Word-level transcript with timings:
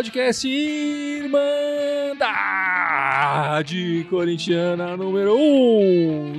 podcast 0.00 0.48
Irmandade 0.48 1.36
Corintiana 4.08 4.96
número 4.96 5.36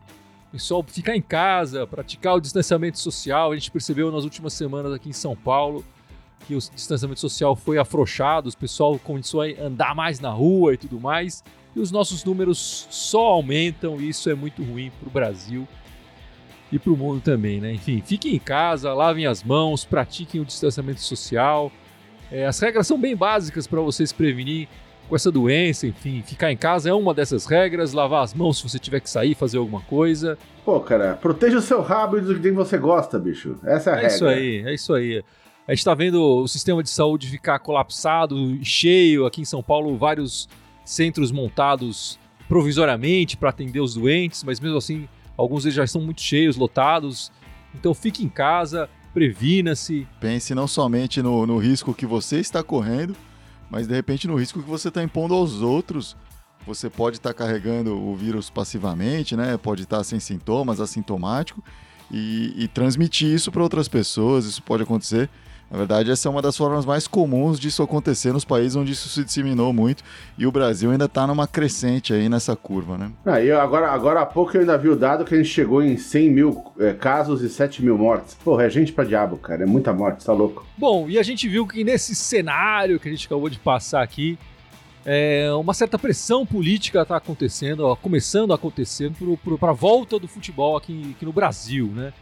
O 0.46 0.52
pessoal 0.52 0.84
ficar 0.86 1.16
em 1.16 1.20
casa, 1.20 1.84
praticar 1.84 2.36
o 2.36 2.40
distanciamento 2.40 3.00
social. 3.00 3.50
A 3.50 3.54
gente 3.56 3.68
percebeu 3.68 4.12
nas 4.12 4.22
últimas 4.22 4.52
semanas 4.52 4.92
aqui 4.92 5.08
em 5.08 5.12
São 5.12 5.34
Paulo 5.34 5.84
que 6.46 6.54
o 6.54 6.58
distanciamento 6.58 7.18
social 7.18 7.56
foi 7.56 7.76
afrouxado, 7.76 8.48
o 8.48 8.56
pessoal 8.56 8.96
começou 9.00 9.42
a 9.42 9.46
andar 9.60 9.96
mais 9.96 10.20
na 10.20 10.30
rua 10.30 10.74
e 10.74 10.76
tudo 10.76 11.00
mais. 11.00 11.42
E 11.74 11.80
os 11.80 11.90
nossos 11.90 12.22
números 12.22 12.86
só 12.88 13.30
aumentam 13.30 14.00
e 14.00 14.10
isso 14.10 14.30
é 14.30 14.34
muito 14.36 14.62
ruim 14.62 14.92
para 15.00 15.08
o 15.08 15.10
Brasil 15.10 15.66
e 16.72 16.78
para 16.78 16.92
o 16.92 16.96
mundo 16.96 17.20
também, 17.20 17.60
né? 17.60 17.72
Enfim, 17.72 18.02
fiquem 18.04 18.34
em 18.34 18.38
casa, 18.38 18.92
lavem 18.94 19.26
as 19.26 19.44
mãos, 19.44 19.84
pratiquem 19.84 20.40
o 20.40 20.44
distanciamento 20.44 21.00
social. 21.02 21.70
É, 22.30 22.46
as 22.46 22.58
regras 22.58 22.86
são 22.86 22.98
bem 22.98 23.14
básicas 23.14 23.66
para 23.66 23.80
vocês 23.82 24.10
prevenir 24.10 24.66
com 25.08 25.14
essa 25.14 25.30
doença, 25.30 25.86
enfim, 25.86 26.22
ficar 26.26 26.50
em 26.50 26.56
casa 26.56 26.88
é 26.88 26.92
uma 26.94 27.12
dessas 27.12 27.44
regras, 27.44 27.92
lavar 27.92 28.24
as 28.24 28.32
mãos 28.32 28.56
se 28.56 28.62
você 28.68 28.78
tiver 28.78 29.00
que 29.00 29.10
sair, 29.10 29.34
fazer 29.34 29.58
alguma 29.58 29.82
coisa. 29.82 30.38
Pô, 30.64 30.80
cara, 30.80 31.14
proteja 31.20 31.58
o 31.58 31.60
seu 31.60 31.82
rabo 31.82 32.18
do 32.20 32.40
que 32.40 32.50
você 32.50 32.78
gosta, 32.78 33.18
bicho. 33.18 33.56
Essa 33.62 33.90
é 33.90 33.92
a 33.92 33.96
É 33.96 34.00
regra. 34.00 34.14
isso 34.16 34.26
aí, 34.26 34.62
é 34.66 34.74
isso 34.74 34.94
aí. 34.94 35.22
A 35.68 35.74
gente 35.74 35.84
tá 35.84 35.92
vendo 35.94 36.22
o 36.22 36.48
sistema 36.48 36.82
de 36.82 36.88
saúde 36.88 37.28
ficar 37.28 37.58
colapsado, 37.58 38.58
cheio 38.64 39.26
aqui 39.26 39.42
em 39.42 39.44
São 39.44 39.62
Paulo, 39.62 39.96
vários 39.98 40.48
centros 40.84 41.30
montados 41.30 42.18
provisoriamente 42.48 43.36
para 43.36 43.50
atender 43.50 43.80
os 43.80 43.94
doentes, 43.94 44.42
mas 44.44 44.60
mesmo 44.60 44.78
assim, 44.78 45.08
alguns 45.36 45.64
deles 45.64 45.76
já 45.76 45.84
estão 45.84 46.00
muito 46.00 46.20
cheios, 46.20 46.56
lotados. 46.56 47.30
Então 47.74 47.94
fique 47.94 48.24
em 48.24 48.28
casa, 48.28 48.88
previna-se. 49.12 50.06
Pense 50.20 50.54
não 50.54 50.66
somente 50.66 51.22
no, 51.22 51.46
no 51.46 51.58
risco 51.58 51.94
que 51.94 52.06
você 52.06 52.38
está 52.38 52.62
correndo, 52.62 53.16
mas 53.70 53.86
de 53.86 53.94
repente 53.94 54.26
no 54.28 54.36
risco 54.36 54.62
que 54.62 54.68
você 54.68 54.88
está 54.88 55.02
impondo 55.02 55.34
aos 55.34 55.62
outros. 55.62 56.16
Você 56.66 56.88
pode 56.88 57.16
estar 57.16 57.34
carregando 57.34 57.98
o 57.98 58.14
vírus 58.14 58.48
passivamente, 58.48 59.36
né? 59.36 59.56
Pode 59.56 59.82
estar 59.82 60.04
sem 60.04 60.20
sintomas, 60.20 60.80
assintomático, 60.80 61.62
e, 62.10 62.54
e 62.56 62.68
transmitir 62.68 63.28
isso 63.28 63.50
para 63.50 63.62
outras 63.62 63.88
pessoas. 63.88 64.44
Isso 64.44 64.62
pode 64.62 64.84
acontecer. 64.84 65.28
Na 65.72 65.78
verdade, 65.78 66.10
essa 66.10 66.28
é 66.28 66.30
uma 66.30 66.42
das 66.42 66.54
formas 66.54 66.84
mais 66.84 67.08
comuns 67.08 67.58
disso 67.58 67.82
acontecer 67.82 68.30
nos 68.30 68.44
países 68.44 68.76
onde 68.76 68.92
isso 68.92 69.08
se 69.08 69.24
disseminou 69.24 69.72
muito. 69.72 70.04
E 70.36 70.46
o 70.46 70.52
Brasil 70.52 70.90
ainda 70.90 71.06
está 71.06 71.26
numa 71.26 71.46
crescente 71.46 72.12
aí 72.12 72.28
nessa 72.28 72.54
curva, 72.54 72.98
né? 72.98 73.10
Ah, 73.24 73.40
eu- 73.40 73.58
agora, 73.58 73.90
agora 73.90 74.20
há 74.20 74.26
pouco 74.26 74.54
eu 74.54 74.60
ainda 74.60 74.76
vi 74.76 74.90
o 74.90 74.96
dado 74.96 75.24
que 75.24 75.34
a 75.34 75.38
gente 75.38 75.48
chegou 75.48 75.82
em 75.82 75.96
100 75.96 76.30
mil 76.30 76.62
é, 76.78 76.92
casos 76.92 77.40
e 77.40 77.48
7 77.48 77.82
mil 77.82 77.96
mortes. 77.96 78.34
Porra, 78.44 78.64
é 78.64 78.68
gente 78.70 78.92
pra 78.92 79.02
diabo, 79.02 79.38
cara. 79.38 79.62
É 79.62 79.66
muita 79.66 79.94
morte, 79.94 80.22
tá 80.26 80.32
louco. 80.34 80.66
Bom, 80.76 81.08
e 81.08 81.18
a 81.18 81.22
gente 81.22 81.48
viu 81.48 81.66
que 81.66 81.82
nesse 81.82 82.14
cenário 82.14 83.00
que 83.00 83.08
a 83.08 83.10
gente 83.10 83.24
acabou 83.26 83.48
de 83.48 83.58
passar 83.58 84.02
aqui, 84.02 84.38
é, 85.06 85.50
uma 85.54 85.74
certa 85.74 85.98
pressão 85.98 86.44
política 86.46 87.00
está 87.02 87.16
acontecendo, 87.16 87.80
ó, 87.86 87.96
começando 87.96 88.52
a 88.52 88.56
acontecer 88.56 89.10
para 89.58 89.70
a 89.70 89.72
volta 89.72 90.18
do 90.18 90.28
futebol 90.28 90.76
aqui, 90.76 91.14
aqui 91.16 91.24
no 91.24 91.32
Brasil, 91.32 91.86
né? 91.94 92.12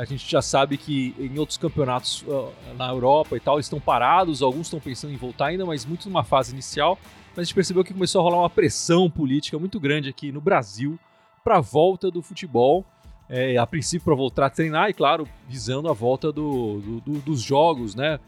A 0.00 0.04
gente 0.04 0.30
já 0.30 0.40
sabe 0.40 0.76
que 0.76 1.14
em 1.18 1.38
outros 1.38 1.58
campeonatos 1.58 2.24
ó, 2.28 2.50
na 2.76 2.88
Europa 2.88 3.36
e 3.36 3.40
tal 3.40 3.58
estão 3.58 3.80
parados, 3.80 4.42
alguns 4.42 4.66
estão 4.68 4.78
pensando 4.78 5.12
em 5.12 5.16
voltar 5.16 5.46
ainda, 5.46 5.66
mas 5.66 5.84
muito 5.84 6.08
numa 6.08 6.22
fase 6.22 6.52
inicial. 6.52 6.96
Mas 7.30 7.38
a 7.38 7.42
gente 7.44 7.54
percebeu 7.54 7.82
que 7.84 7.92
começou 7.92 8.20
a 8.20 8.24
rolar 8.24 8.38
uma 8.38 8.50
pressão 8.50 9.10
política 9.10 9.58
muito 9.58 9.80
grande 9.80 10.08
aqui 10.08 10.30
no 10.30 10.40
Brasil 10.40 10.98
para 11.42 11.56
a 11.56 11.60
volta 11.60 12.10
do 12.10 12.22
futebol. 12.22 12.84
É, 13.28 13.56
a 13.58 13.66
princípio 13.66 14.04
para 14.06 14.14
voltar 14.14 14.46
a 14.46 14.50
treinar 14.50 14.88
e, 14.88 14.94
claro, 14.94 15.28
visando 15.48 15.88
a 15.90 15.92
volta 15.92 16.32
do- 16.32 16.80
do- 16.80 17.00
do- 17.00 17.18
dos 17.20 17.42
jogos, 17.42 17.94
né? 17.94 18.18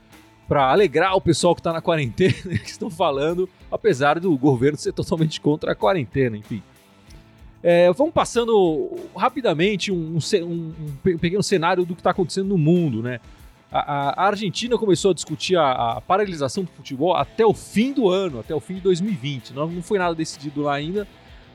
Para 0.47 0.71
alegrar 0.71 1.15
o 1.17 1.21
pessoal 1.21 1.55
que 1.55 1.61
está 1.61 1.73
na 1.73 1.81
quarentena, 1.81 2.35
que 2.59 2.69
estão 2.71 2.91
falando, 2.91 3.49
apesar 3.71 4.19
do 4.21 4.37
governo 4.37 4.77
ser 4.77 4.93
totalmente 4.93 5.41
contra 5.41 5.73
a 5.73 5.75
quarentena, 5.75 6.37
enfim. 6.37 6.63
É, 7.63 7.93
vamos 7.93 8.13
passando 8.15 8.91
rapidamente 9.15 9.93
um, 9.93 10.17
um 10.17 10.19
um- 10.43 10.47
um 10.47 10.93
pe- 11.03 11.19
pequeno 11.19 11.43
cenário 11.43 11.85
do 11.85 11.95
que 11.95 12.01
está 12.01 12.11
acontecendo 12.11 12.49
no 12.49 12.57
mundo, 12.59 13.03
né? 13.03 13.21
A, 13.71 14.23
a- 14.23 14.27
Argentina 14.29 14.77
começou 14.79 15.11
a 15.11 15.15
discutir 15.15 15.57
a, 15.57 15.71
a 15.97 16.01
paralisação 16.01 16.65
do 16.65 16.71
futebol 16.71 17.15
até 17.15 17.45
o 17.45 17.53
fim 17.53 17.93
do 17.93 18.09
ano, 18.09 18.41
até 18.41 18.55
o 18.55 18.61
fim 18.61 18.75
de 18.75 18.81
2020. 18.81 19.51
Não, 19.53 19.67
não 19.69 19.83
foi 19.83 19.99
nada 19.99 20.15
decidido 20.15 20.63
lá 20.63 20.75
ainda, 20.75 21.07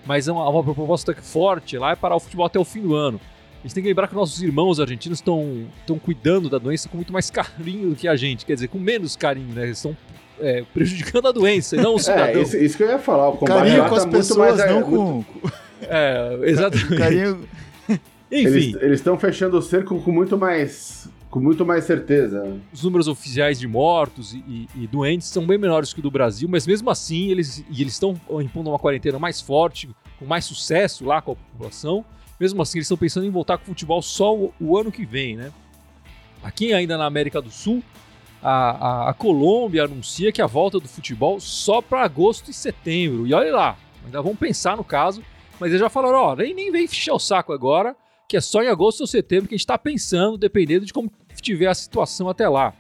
mas 0.06 0.28
é 0.28 0.32
uma, 0.32 0.48
uma 0.48 0.64
proposta 0.64 1.14
forte 1.16 1.78
lá 1.78 1.92
é 1.92 1.96
parar 1.96 2.16
o 2.16 2.20
futebol 2.20 2.46
até 2.46 2.60
o 2.60 2.64
fim 2.64 2.82
do 2.82 2.94
ano. 2.96 3.20
A 3.60 3.68
gente 3.68 3.74
tem 3.74 3.82
que 3.84 3.90
lembrar 3.90 4.08
que 4.08 4.14
nossos 4.14 4.40
irmãos 4.44 4.80
argentinos 4.80 5.18
estão 5.18 5.66
estão 5.80 5.98
cuidando 5.98 6.52
da 6.52 6.60
doença 6.60 6.88
com 6.88 6.98
muito 6.98 7.12
mais 7.12 7.32
carinho 7.32 7.90
do 7.90 7.96
que 7.96 8.08
a 8.08 8.16
gente, 8.16 8.46
quer 8.46 8.54
dizer, 8.54 8.68
com 8.68 8.78
menos 8.78 9.16
carinho, 9.16 9.54
né? 9.56 9.64
Eles 9.64 9.78
estão 9.80 9.98
é, 10.40 10.64
prejudicando 10.72 11.28
a 11.28 11.32
doença 11.32 11.76
e 11.76 11.80
não 11.82 11.96
o 11.96 11.98
É, 12.00 12.00
cidadão. 12.00 12.42
isso, 12.44 12.56
isso 12.58 12.78
que 12.78 12.84
eu 12.84 12.90
ia 12.90 13.00
falar. 13.00 13.30
O 13.30 13.38
combate 13.38 13.58
Carinho 13.58 13.84
com 13.86 13.90
tá 13.90 13.96
as 13.96 14.06
muito 14.06 14.18
pessoas, 14.18 14.58
mais, 14.58 14.60
é, 14.60 14.72
não 14.80 14.88
muito- 14.88 15.26
com. 15.42 15.65
É, 15.82 16.40
exatamente. 16.44 16.96
Carinho. 16.98 17.48
Enfim, 18.32 18.76
Eles 18.82 19.00
estão 19.00 19.18
fechando 19.20 19.58
o 19.58 19.62
cerco 19.62 20.00
com 20.02 20.12
muito 20.12 20.38
mais. 20.38 21.08
Com 21.30 21.40
muito 21.42 21.66
mais 21.66 21.84
certeza. 21.84 22.58
os 22.74 22.82
números 22.84 23.10
oficiais 23.10 23.60
de 23.60 23.68
mortos 23.68 24.34
e, 24.34 24.38
e- 24.48 24.68
e 24.84 24.88
doentes 24.88 25.28
são 25.28 25.46
bem 25.46 25.58
menores 25.58 25.94
que 25.94 26.00
o 26.00 26.04
do 26.04 26.10
Brasil, 26.10 26.48
mas 26.48 26.66
mesmo 26.66 26.90
assim 26.90 27.30
eles 27.30 27.64
e 27.70 27.82
eles 27.82 27.92
estão 27.94 28.20
impondo 28.42 28.70
uma 28.70 28.80
quarentena 28.80 29.20
mais 29.20 29.42
forte, 29.42 29.90
com 30.18 30.26
mais 30.26 30.46
sucesso 30.46 31.04
lá 31.04 31.22
com 31.22 31.34
a 31.34 31.36
população. 31.36 32.06
Mesmo 32.40 32.62
assim, 32.62 32.78
eles 32.78 32.86
estão 32.86 32.98
pensando 32.98 33.26
em 33.26 33.30
voltar 33.30 33.58
com 33.58 33.64
o 33.64 33.68
futebol 33.68 34.02
só 34.02 34.34
o, 34.34 34.54
o 34.62 34.78
ano 34.78 34.92
que 34.92 35.06
vem, 35.06 35.36
né? 35.36 35.52
Aqui 36.42 36.74
ainda 36.74 36.98
na 36.98 37.06
América 37.06 37.42
do 37.42 37.52
Sul, 37.52 37.84
a, 38.42 38.52
a- 39.06 39.10
a 39.10 39.14
Colômbia 39.14 39.84
anuncia 39.84 40.32
que 40.32 40.42
a 40.42 40.48
volta 40.48 40.80
do 40.80 40.88
futebol 40.88 41.40
só 41.42 41.82
para 41.82 42.02
agosto 42.04 42.50
e 42.50 42.54
setembro. 42.54 43.28
E 43.28 43.34
olha 43.34 43.54
lá, 43.54 43.78
ainda 44.06 44.22
vão 44.22 44.36
pensar 44.38 44.78
no 44.78 44.84
caso, 44.86 45.22
mas 45.60 45.70
eles 45.70 45.82
já 45.82 45.90
falaram, 45.90 46.18
ó, 46.18 46.36
nem, 46.36 46.54
nem 46.54 46.72
vem 46.72 46.88
fechar 46.88 47.14
o 47.14 47.20
saco 47.20 47.54
agora, 47.54 47.96
que 48.28 48.36
é 48.36 48.42
só 48.42 48.64
em 48.64 48.68
agosto 48.68 49.02
ou 49.02 49.08
setembro 49.08 49.48
que 49.48 49.56
a 49.56 49.58
gente 49.58 49.64
está 49.64 49.78
pensando, 49.78 50.38
dependendo 50.38 50.86
de 50.86 50.94
como 50.94 51.12
tiver 51.42 51.68
a 51.68 51.74
situação 51.74 52.28
até 52.28 52.50
lá. 52.50 52.74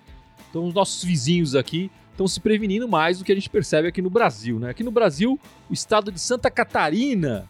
Então 0.50 0.66
os 0.66 0.74
nossos 0.74 1.04
vizinhos 1.04 1.56
aqui 1.56 1.92
estão 2.12 2.28
se 2.28 2.40
prevenindo 2.40 2.88
mais 2.88 3.20
do 3.20 3.26
que 3.26 3.32
a 3.32 3.36
gente 3.36 3.50
percebe 3.50 3.88
aqui 3.88 4.02
no 4.02 4.10
Brasil, 4.10 4.58
né? 4.58 4.70
Aqui 4.70 4.84
no 4.84 4.92
Brasil, 4.92 5.40
o 5.70 5.74
estado 5.74 6.12
de 6.12 6.20
Santa 6.20 6.50
Catarina 6.50 7.48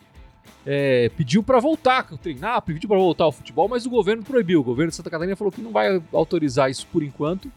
é, 0.66 1.10
pediu 1.10 1.44
para 1.44 1.60
voltar 1.60 2.04
treinar, 2.18 2.62
pediu 2.64 2.90
para 2.90 2.98
voltar 2.98 3.26
ao 3.26 3.32
futebol, 3.32 3.68
mas 3.68 3.86
o 3.86 3.90
governo 3.90 4.24
proibiu. 4.24 4.60
O 4.60 4.64
governo 4.64 4.90
de 4.90 4.96
Santa 4.96 5.10
Catarina 5.10 5.36
falou 5.36 5.52
que 5.52 5.62
não 5.62 5.72
vai 5.72 6.02
autorizar 6.12 6.70
isso 6.70 6.88
por 6.88 7.04
enquanto. 7.04 7.52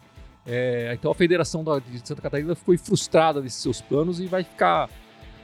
É, 0.47 0.93
então 0.94 1.11
a 1.11 1.14
Federação 1.14 1.64
de 1.64 2.06
Santa 2.06 2.23
Catarina 2.23 2.55
foi 2.55 2.76
frustrada 2.76 3.41
nesses 3.41 3.62
seus 3.62 3.81
planos 3.81 4.21
e 4.21 4.26
vai 4.26 4.44
ficar 4.44 4.88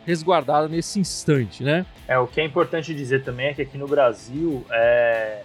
resguardada 0.06 0.68
nesse 0.68 0.98
instante, 1.00 1.62
né? 1.64 1.84
É, 2.06 2.18
o 2.18 2.26
que 2.26 2.40
é 2.40 2.44
importante 2.44 2.94
dizer 2.94 3.22
também 3.24 3.46
é 3.48 3.54
que 3.54 3.62
aqui 3.62 3.78
no 3.78 3.86
Brasil, 3.88 4.64
é, 4.70 5.42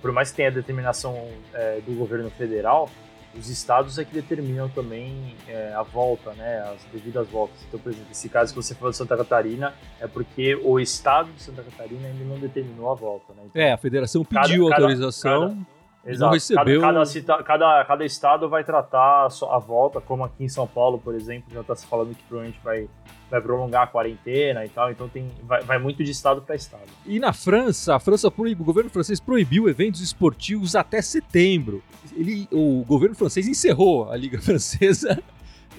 por 0.00 0.12
mais 0.12 0.30
que 0.30 0.36
tenha 0.36 0.50
determinação 0.50 1.28
é, 1.54 1.80
do 1.86 1.92
governo 1.96 2.30
federal, 2.30 2.88
os 3.36 3.48
estados 3.50 3.98
é 3.98 4.04
que 4.04 4.12
determinam 4.12 4.68
também 4.68 5.36
é, 5.46 5.72
a 5.74 5.82
volta, 5.82 6.32
né, 6.32 6.60
as 6.74 6.82
devidas 6.92 7.28
voltas. 7.28 7.56
Então, 7.68 7.78
por 7.78 7.92
exemplo, 7.92 8.08
esse 8.10 8.28
caso 8.28 8.52
que 8.54 8.60
você 8.60 8.74
falou 8.74 8.90
de 8.90 8.96
Santa 8.96 9.16
Catarina 9.16 9.74
é 10.00 10.06
porque 10.08 10.56
o 10.56 10.80
estado 10.80 11.30
de 11.32 11.42
Santa 11.42 11.62
Catarina 11.62 12.08
ainda 12.08 12.24
não 12.24 12.38
determinou 12.38 12.90
a 12.90 12.94
volta, 12.94 13.32
né? 13.34 13.42
Então, 13.46 13.62
É, 13.62 13.72
a 13.72 13.76
federação 13.76 14.24
Cada- 14.24 14.46
pediu 14.48 14.68
cada- 14.68 14.82
autorização. 14.82 15.58
Exato. 16.06 16.24
não 16.24 16.30
recebeu- 16.32 16.80
Cada, 16.80 17.04
cada, 17.04 17.42
cada, 17.42 17.84
cada 17.84 18.04
estado 18.04 18.48
vai 18.48 18.64
tratar 18.64 19.26
a, 19.28 19.56
a 19.56 19.58
volta, 19.58 20.00
como 20.00 20.24
aqui 20.24 20.42
em 20.44 20.48
São 20.48 20.66
Paulo, 20.66 20.98
por 20.98 21.14
exemplo, 21.14 21.52
já 21.52 21.60
está 21.60 21.76
se 21.76 21.86
falando 21.86 22.14
que 22.14 22.22
provavelmente 22.24 22.58
vai, 22.64 22.88
vai 23.30 23.40
prolongar 23.40 23.82
a 23.82 23.86
quarentena 23.86 24.64
e 24.64 24.68
tal. 24.68 24.90
Então 24.90 25.08
tem, 25.08 25.30
vai, 25.42 25.62
vai 25.62 25.78
muito 25.78 26.02
de 26.02 26.10
estado 26.10 26.42
para 26.42 26.54
estado. 26.54 26.84
E 27.06 27.18
na 27.18 27.32
França, 27.32 27.94
a 27.94 28.00
França 28.00 28.30
proibiu, 28.30 28.62
o 28.62 28.66
governo 28.66 28.90
francês 28.90 29.20
proibiu 29.20 29.68
eventos 29.68 30.00
esportivos 30.00 30.74
até 30.74 31.02
setembro. 31.02 31.82
Ele, 32.16 32.48
o 32.50 32.84
governo 32.84 33.14
francês 33.14 33.46
encerrou 33.46 34.10
a 34.10 34.16
Liga 34.16 34.40
Francesa 34.42 35.22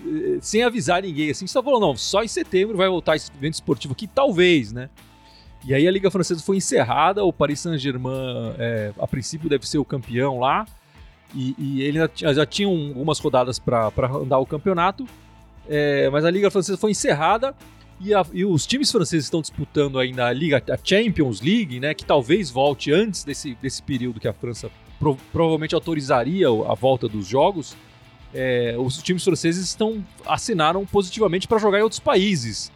eh, 0.06 0.38
sem 0.42 0.64
avisar 0.64 1.02
ninguém. 1.02 1.30
Assim, 1.30 1.48
só 1.48 1.62
falou, 1.62 1.80
não, 1.80 1.96
só 1.96 2.24
em 2.24 2.28
setembro 2.28 2.78
vai 2.78 2.88
voltar 2.88 3.16
esse 3.16 3.32
evento 3.32 3.56
esportivo 3.56 3.94
aqui, 3.94 4.08
talvez, 4.08 4.72
né? 4.72 4.90
E 5.66 5.74
aí 5.74 5.88
a 5.88 5.92
Liga 5.92 6.10
Francesa 6.10 6.42
foi 6.42 6.58
encerrada, 6.58 7.24
o 7.24 7.34
Paris 7.34 7.60
Saint-Germain, 7.60 8.56
é, 8.58 8.94
a 8.98 9.06
princípio, 9.06 9.50
deve 9.50 9.68
ser 9.68 9.78
o 9.78 9.84
campeão 9.84 10.40
lá, 10.40 10.66
e, 11.36 11.54
e 11.58 11.82
ele 11.82 12.00
já, 12.16 12.34
já 12.34 12.46
tinha 12.46 12.68
algumas 12.68 13.20
rodadas 13.20 13.60
para 13.60 13.92
andar 14.10 14.40
o 14.40 14.46
campeonato, 14.46 15.06
é, 15.70 16.10
mas 16.10 16.26
a 16.26 16.32
Liga 16.32 16.50
Francesa 16.50 16.78
foi 16.78 16.92
encerrada 16.92 17.56
e, 18.02 18.14
a, 18.14 18.26
e, 18.34 18.44
os 18.44 18.66
times 18.66 18.92
franceses 18.92 19.26
estão 19.26 19.42
disputando 19.42 20.00
ainda 20.00 20.26
a 20.26 20.34
Liga, 20.34 20.64
a 20.70 20.78
Champions 20.84 21.42
League, 21.42 21.80
né, 21.80 21.94
que 21.94 22.04
talvez 22.04 22.50
volte 22.50 22.92
antes 22.92 23.24
desse, 23.24 23.56
desse 23.62 23.84
período 23.84 24.20
que 24.20 24.28
a 24.28 24.34
França 24.34 24.72
pro, 24.98 25.16
provavelmente 25.32 25.76
autorizaria 25.76 26.48
a 26.48 26.74
volta 26.74 27.08
dos 27.08 27.28
jogos. 27.28 27.76
É, 28.34 28.76
os 28.78 28.98
times 29.02 29.24
franceses 29.24 29.66
estão 29.66 30.04
assinaram 30.26 30.86
positivamente 30.86 31.48
para 31.48 31.58
jogar 31.58 31.80
em 31.80 31.84
outros 31.84 32.00
países, 32.00 32.72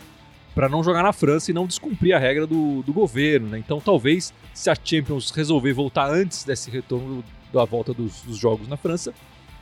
para 0.54 0.68
não 0.68 0.84
jogar 0.84 1.04
na 1.04 1.13
França 1.13 1.51
e 1.51 1.54
não 1.54 1.66
descumprir 1.66 2.16
a 2.16 2.19
regra 2.19 2.45
do, 2.45 2.84
do 2.84 2.92
governo. 2.92 3.48
Né? 3.48 3.60
Então, 3.60 3.80
talvez, 3.80 4.34
se 4.54 4.69
a 4.69 4.75
Champions 4.75 5.31
resolver 5.31 5.74
voltar 5.74 6.12
antes 6.12 6.44
desse 6.44 6.69
retorno 6.69 7.24
da 7.51 7.66
volta 7.66 7.94
dos, 7.94 8.22
dos 8.22 8.38
jogos 8.38 8.68
na 8.68 8.78
França, 8.78 9.13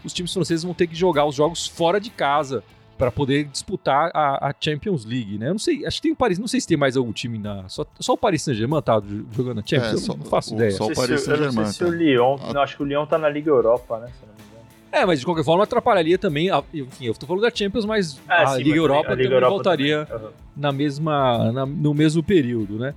os 0.03 0.11
times 0.11 0.33
franceses 0.33 0.63
vão 0.63 0.73
ter 0.73 0.87
que 0.87 0.95
jogar 0.95 1.25
os 1.25 1.35
jogos 1.35 1.67
fora 1.67 1.99
de 1.99 2.09
casa 2.09 2.63
para 3.01 3.11
poder 3.11 3.45
disputar 3.45 4.11
a, 4.13 4.49
a, 4.49 4.55
Champions 4.59 5.03
League, 5.05 5.39
né? 5.39 5.47
Eu 5.47 5.53
não 5.53 5.57
sei, 5.57 5.83
acho 5.87 5.97
que 5.97 6.03
tem 6.03 6.11
o 6.11 6.15
Paris, 6.15 6.37
não 6.37 6.47
sei 6.47 6.61
se 6.61 6.67
tem 6.67 6.77
mais 6.77 6.95
algum 6.95 7.11
time 7.11 7.39
na. 7.39 7.67
Só, 7.67 7.83
só 7.99 8.13
o 8.13 8.17
Paris 8.17 8.43
Saint-Germain 8.43 8.79
tá 8.79 9.01
jogando 9.31 9.59
a 9.59 9.63
Champions? 9.65 9.93
É, 9.93 9.97
só, 9.97 10.15
não 10.15 10.25
faço 10.25 10.53
o, 10.53 10.55
ideia. 10.55 10.71
Só 10.71 10.85
o 10.85 10.93
Paris 10.93 11.21
Saint-Germain. 11.21 11.55
não 11.55 11.65
sei 11.65 11.73
se 11.73 11.83
o 11.83 11.89
Lyon. 11.89 12.37
Tá. 12.37 12.53
Não, 12.53 12.61
acho 12.61 12.77
que 12.77 12.83
o 12.83 12.85
Lyon 12.85 13.07
tá 13.07 13.17
na 13.17 13.27
Liga 13.27 13.49
Europa, 13.49 13.97
né? 13.97 14.05
Se 14.07 14.23
não 14.23 14.35
me 14.35 14.41
engano. 14.51 14.65
É, 14.91 15.03
mas 15.03 15.19
de 15.19 15.25
qualquer 15.25 15.43
forma 15.43 15.63
atrapalharia 15.63 16.15
também. 16.19 16.51
A, 16.51 16.63
enfim, 16.71 17.05
eu 17.05 17.15
tô 17.15 17.25
falando 17.25 17.41
da 17.41 17.49
Champions, 17.49 17.85
mas 17.85 18.21
é, 18.29 18.33
a, 18.33 18.47
sim, 18.49 18.57
Liga 18.59 18.69
mas 18.69 18.77
Europa 18.77 19.11
a 19.11 19.15
Liga 19.15 19.23
também 19.23 19.33
Europa 19.33 19.55
voltaria 19.55 20.05
também. 20.05 20.27
Uhum. 20.27 20.31
na 20.55 20.71
mesma, 20.71 21.51
na, 21.51 21.65
no 21.65 21.93
mesmo 21.95 22.21
período, 22.21 22.77
né? 22.77 22.93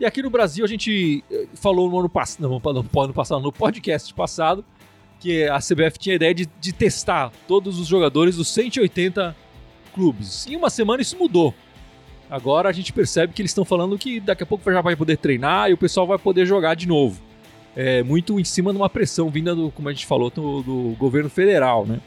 E 0.00 0.04
aqui 0.04 0.20
no 0.20 0.30
Brasil 0.30 0.64
a 0.64 0.68
gente 0.68 1.22
eh, 1.30 1.46
falou 1.54 1.88
no 1.88 2.00
ano 2.00 2.08
passado, 2.08 2.48
no, 2.48 2.58
no, 2.58 3.00
ano 3.00 3.14
passado, 3.14 3.40
no 3.40 3.52
podcast 3.52 4.12
passado, 4.12 4.64
que 5.20 5.44
a 5.44 5.58
CBF 5.58 5.96
tinha 5.96 6.14
a 6.14 6.16
ideia 6.16 6.34
de, 6.34 6.46
de 6.60 6.72
testar 6.72 7.30
todos 7.46 7.78
os 7.78 7.86
jogadores 7.86 8.36
dos 8.36 8.48
180 8.48 9.43
clubes. 9.94 10.46
Em 10.46 10.56
uma 10.56 10.68
semana 10.68 11.00
isso 11.00 11.16
mudou. 11.16 11.54
Agora 12.28 12.68
a 12.68 12.72
gente 12.72 12.92
percebe 12.92 13.32
que 13.32 13.40
eles 13.40 13.50
estão 13.50 13.64
falando 13.64 13.96
que 13.98 14.18
daqui 14.18 14.42
a 14.42 14.46
pouco 14.46 14.70
já 14.70 14.80
vai 14.80 14.96
poder 14.96 15.16
treinar 15.16 15.70
e 15.70 15.74
o 15.74 15.78
pessoal 15.78 16.06
vai 16.06 16.18
poder 16.18 16.44
jogar 16.46 16.74
de 16.74 16.88
novo. 16.88 17.22
É, 17.76 18.02
muito 18.02 18.38
em 18.38 18.44
cima 18.44 18.72
de 18.72 18.76
uma 18.76 18.88
pressão 18.88 19.28
vinda 19.30 19.54
do, 19.54 19.70
como 19.70 19.88
a 19.88 19.92
gente 19.92 20.06
falou, 20.06 20.30
do, 20.30 20.62
do 20.62 20.96
governo 20.98 21.28
federal, 21.28 21.84
né? 21.86 22.00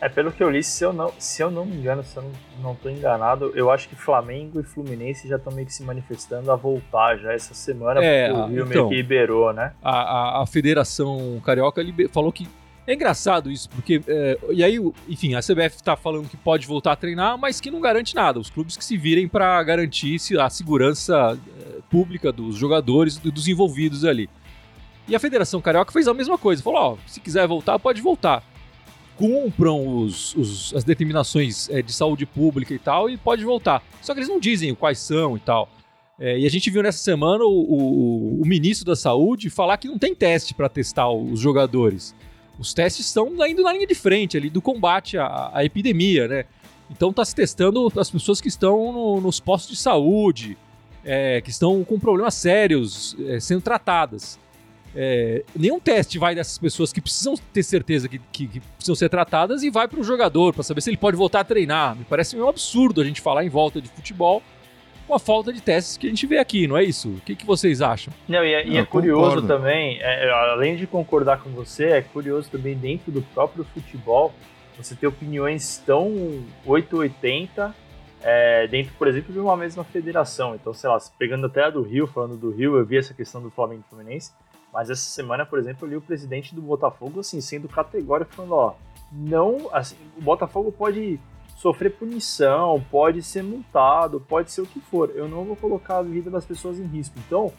É, 0.00 0.08
pelo 0.08 0.30
que 0.30 0.42
eu 0.42 0.50
li, 0.50 0.62
se 0.62 0.84
eu 0.84 0.92
não, 0.92 1.10
se 1.18 1.42
eu 1.42 1.50
não 1.50 1.64
me 1.64 1.74
engano, 1.74 2.04
se 2.04 2.16
eu 2.16 2.22
não, 2.22 2.30
não 2.62 2.74
tô 2.74 2.90
enganado, 2.90 3.52
eu 3.54 3.70
acho 3.70 3.88
que 3.88 3.96
Flamengo 3.96 4.60
e 4.60 4.62
Fluminense 4.62 5.26
já 5.26 5.36
estão 5.36 5.52
meio 5.52 5.66
que 5.66 5.72
se 5.72 5.82
manifestando 5.82 6.52
a 6.52 6.56
voltar 6.56 7.16
já 7.16 7.32
essa 7.32 7.54
semana, 7.54 8.04
é, 8.04 8.28
porque 8.28 8.40
o 8.40 8.46
Rio 8.46 8.64
então, 8.64 8.68
meio 8.68 8.88
que 8.88 8.94
liberou, 8.94 9.52
né? 9.54 9.72
A, 9.82 10.40
a, 10.40 10.42
a 10.42 10.46
Federação 10.46 11.40
Carioca 11.44 11.82
falou 12.12 12.30
que 12.30 12.46
é 12.86 12.94
engraçado 12.94 13.50
isso, 13.50 13.68
porque. 13.70 14.00
É, 14.06 14.38
e 14.50 14.62
aí, 14.62 14.78
enfim, 15.08 15.34
a 15.34 15.40
CBF 15.40 15.76
está 15.76 15.96
falando 15.96 16.28
que 16.28 16.36
pode 16.36 16.66
voltar 16.66 16.92
a 16.92 16.96
treinar, 16.96 17.36
mas 17.36 17.60
que 17.60 17.70
não 17.70 17.80
garante 17.80 18.14
nada. 18.14 18.38
Os 18.38 18.48
clubes 18.48 18.76
que 18.76 18.84
se 18.84 18.96
virem 18.96 19.26
para 19.26 19.60
garantir 19.64 20.16
a 20.38 20.48
segurança 20.48 21.36
é, 21.58 21.80
pública 21.90 22.30
dos 22.30 22.56
jogadores 22.56 23.20
e 23.24 23.30
dos 23.30 23.48
envolvidos 23.48 24.04
ali. 24.04 24.30
E 25.08 25.16
a 25.16 25.20
Federação 25.20 25.60
Carioca 25.60 25.92
fez 25.92 26.06
a 26.06 26.14
mesma 26.14 26.38
coisa. 26.38 26.62
Falou: 26.62 26.80
ó, 26.80 26.96
se 27.08 27.20
quiser 27.20 27.46
voltar, 27.48 27.76
pode 27.78 28.00
voltar. 28.00 28.44
Cumpram 29.16 29.98
os, 29.98 30.34
os, 30.36 30.74
as 30.74 30.84
determinações 30.84 31.68
é, 31.70 31.82
de 31.82 31.92
saúde 31.92 32.24
pública 32.24 32.72
e 32.72 32.78
tal, 32.78 33.10
e 33.10 33.16
pode 33.16 33.44
voltar. 33.44 33.82
Só 34.00 34.12
que 34.12 34.20
eles 34.20 34.28
não 34.28 34.38
dizem 34.38 34.74
quais 34.74 34.98
são 34.98 35.36
e 35.36 35.40
tal. 35.40 35.68
É, 36.18 36.38
e 36.38 36.46
a 36.46 36.50
gente 36.50 36.70
viu 36.70 36.82
nessa 36.82 36.98
semana 36.98 37.44
o, 37.44 37.48
o, 37.48 38.42
o, 38.42 38.46
ministro 38.46 38.86
da 38.86 38.96
Saúde 38.96 39.50
falar 39.50 39.76
que 39.76 39.86
não 39.86 39.98
tem 39.98 40.14
teste 40.14 40.54
para 40.54 40.66
testar 40.66 41.10
os 41.10 41.38
jogadores 41.38 42.14
os 42.58 42.72
testes 42.72 43.06
estão 43.06 43.28
indo 43.46 43.62
na 43.62 43.72
linha 43.72 43.86
de 43.86 43.94
frente 43.94 44.36
ali 44.36 44.48
do 44.48 44.62
combate 44.62 45.18
à, 45.18 45.50
à 45.52 45.64
epidemia, 45.64 46.26
né? 46.26 46.44
Então 46.90 47.10
está 47.10 47.24
se 47.24 47.34
testando 47.34 47.92
as 47.98 48.10
pessoas 48.10 48.40
que 48.40 48.48
estão 48.48 48.92
no, 48.92 49.20
nos 49.20 49.40
postos 49.40 49.76
de 49.76 49.82
saúde, 49.82 50.56
é, 51.04 51.40
que 51.40 51.50
estão 51.50 51.84
com 51.84 51.98
problemas 51.98 52.34
sérios 52.34 53.16
é, 53.26 53.40
sendo 53.40 53.60
tratadas. 53.60 54.38
É, 54.98 55.44
nenhum 55.54 55.78
teste 55.78 56.18
vai 56.18 56.34
dessas 56.34 56.56
pessoas 56.56 56.90
que 56.92 57.02
precisam 57.02 57.34
ter 57.52 57.62
certeza 57.62 58.08
que, 58.08 58.18
que, 58.32 58.46
que 58.46 58.60
precisam 58.60 58.94
ser 58.94 59.10
tratadas 59.10 59.62
e 59.62 59.68
vai 59.68 59.86
para 59.86 60.00
o 60.00 60.04
jogador 60.04 60.54
para 60.54 60.62
saber 60.62 60.80
se 60.80 60.88
ele 60.88 60.96
pode 60.96 61.16
voltar 61.16 61.40
a 61.40 61.44
treinar. 61.44 61.94
Me 61.94 62.04
parece 62.04 62.36
um 62.36 62.48
absurdo 62.48 63.00
a 63.00 63.04
gente 63.04 63.20
falar 63.20 63.44
em 63.44 63.48
volta 63.48 63.80
de 63.80 63.88
futebol 63.88 64.42
com 65.06 65.14
a 65.14 65.18
falta 65.18 65.52
de 65.52 65.60
testes 65.60 65.96
que 65.96 66.06
a 66.06 66.10
gente 66.10 66.26
vê 66.26 66.38
aqui, 66.38 66.66
não 66.66 66.76
é 66.76 66.84
isso? 66.84 67.08
O 67.10 67.20
que, 67.20 67.36
que 67.36 67.46
vocês 67.46 67.80
acham? 67.80 68.12
Não, 68.28 68.44
e 68.44 68.52
é, 68.52 68.66
e 68.66 68.76
é 68.76 68.84
curioso 68.84 69.46
também, 69.46 69.98
é, 70.00 70.26
é, 70.26 70.30
além 70.30 70.76
de 70.76 70.86
concordar 70.86 71.40
com 71.42 71.50
você, 71.50 71.86
é 71.86 72.02
curioso 72.02 72.50
também 72.50 72.76
dentro 72.76 73.12
do 73.12 73.22
próprio 73.22 73.64
futebol 73.64 74.32
você 74.76 74.94
ter 74.94 75.06
opiniões 75.06 75.82
tão 75.84 76.44
880 76.64 77.74
é, 78.22 78.66
dentro, 78.66 78.92
por 78.98 79.08
exemplo, 79.08 79.32
de 79.32 79.38
uma 79.38 79.56
mesma 79.56 79.84
federação. 79.84 80.54
Então, 80.54 80.74
sei 80.74 80.90
lá, 80.90 80.98
pegando 81.18 81.46
até 81.46 81.64
a 81.64 81.70
do 81.70 81.82
Rio, 81.82 82.06
falando 82.06 82.36
do 82.36 82.50
Rio, 82.50 82.76
eu 82.76 82.84
vi 82.84 82.98
essa 82.98 83.14
questão 83.14 83.40
do 83.42 83.50
Flamengo 83.50 83.84
e 83.86 83.88
Fluminense, 83.88 84.32
mas 84.72 84.90
essa 84.90 85.08
semana, 85.08 85.46
por 85.46 85.58
exemplo, 85.58 85.86
eu 85.86 85.90
li 85.90 85.96
o 85.96 86.00
presidente 86.00 86.54
do 86.54 86.60
Botafogo, 86.60 87.20
assim, 87.20 87.40
sendo 87.40 87.68
categórico, 87.68 88.34
falando, 88.34 88.54
ó, 88.54 88.74
não, 89.10 89.70
assim, 89.72 89.96
o 90.16 90.20
Botafogo 90.20 90.70
pode 90.70 91.18
sofrer 91.56 91.90
punição, 91.90 92.84
pode 92.90 93.22
ser 93.22 93.42
multado, 93.42 94.20
pode 94.20 94.52
ser 94.52 94.60
o 94.60 94.66
que 94.66 94.78
for. 94.78 95.10
Eu 95.14 95.28
não 95.28 95.44
vou 95.44 95.56
colocar 95.56 95.98
a 95.98 96.02
vida 96.02 96.30
das 96.30 96.44
pessoas 96.44 96.78
em 96.78 96.84
risco. 96.84 97.18
Então, 97.26 97.52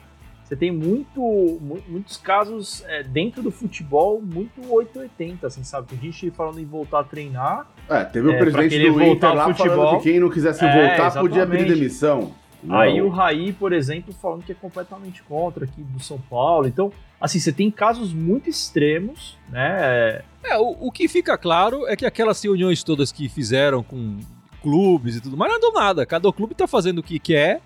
você 0.43 0.55
tem 0.55 0.71
muito, 0.71 1.59
muitos 1.89 2.15
casos 2.15 2.81
é, 2.87 3.03
dentro 3.03 3.41
do 3.41 3.51
futebol 3.51 4.21
muito 4.21 4.61
880, 4.71 5.45
assim, 5.45 5.63
sabe? 5.63 5.87
Tem 5.87 5.99
gente 5.99 6.31
falando 6.31 6.59
em 6.59 6.65
voltar 6.65 6.99
a 6.99 7.03
treinar. 7.03 7.67
É, 7.89 8.05
teve 8.05 8.29
o 8.29 8.31
é, 8.31 8.37
presidente 8.37 8.91
do 8.91 9.03
Inter 9.03 9.33
lá 9.33 9.45
futebol. 9.47 9.75
falando 9.75 9.97
que 9.97 10.09
quem 10.09 10.19
não 10.21 10.29
quisesse 10.29 10.63
é, 10.63 10.71
voltar 10.71 11.07
exatamente. 11.07 11.29
podia 11.29 11.47
pedir 11.47 11.73
demissão. 11.73 12.31
Não. 12.63 12.77
Aí 12.77 13.01
o 13.01 13.09
Raí, 13.09 13.51
por 13.51 13.73
exemplo, 13.73 14.13
falando 14.13 14.43
que 14.43 14.51
é 14.51 14.55
completamente 14.55 15.21
contra 15.23 15.65
aqui 15.65 15.81
do 15.81 15.99
São 16.01 16.17
Paulo. 16.17 16.67
Então, 16.67 16.91
assim, 17.19 17.39
você 17.39 17.51
tem 17.51 17.69
casos 17.71 18.13
muito 18.13 18.49
extremos, 18.49 19.37
né? 19.49 20.21
É, 20.43 20.57
o, 20.57 20.87
o 20.87 20.91
que 20.91 21.07
fica 21.07 21.37
claro 21.37 21.87
é 21.87 21.95
que 21.95 22.05
aquelas 22.05 22.41
reuniões 22.43 22.83
todas 22.83 23.11
que 23.11 23.27
fizeram 23.27 23.83
com 23.83 24.19
clubes 24.61 25.15
e 25.15 25.21
tudo 25.21 25.37
mais, 25.37 25.51
não 25.51 25.57
andou 25.57 25.73
nada. 25.73 26.05
Cada 26.05 26.31
clube 26.31 26.55
tá 26.55 26.67
fazendo 26.67 26.99
o 26.99 27.03
que 27.03 27.19
quer 27.19 27.61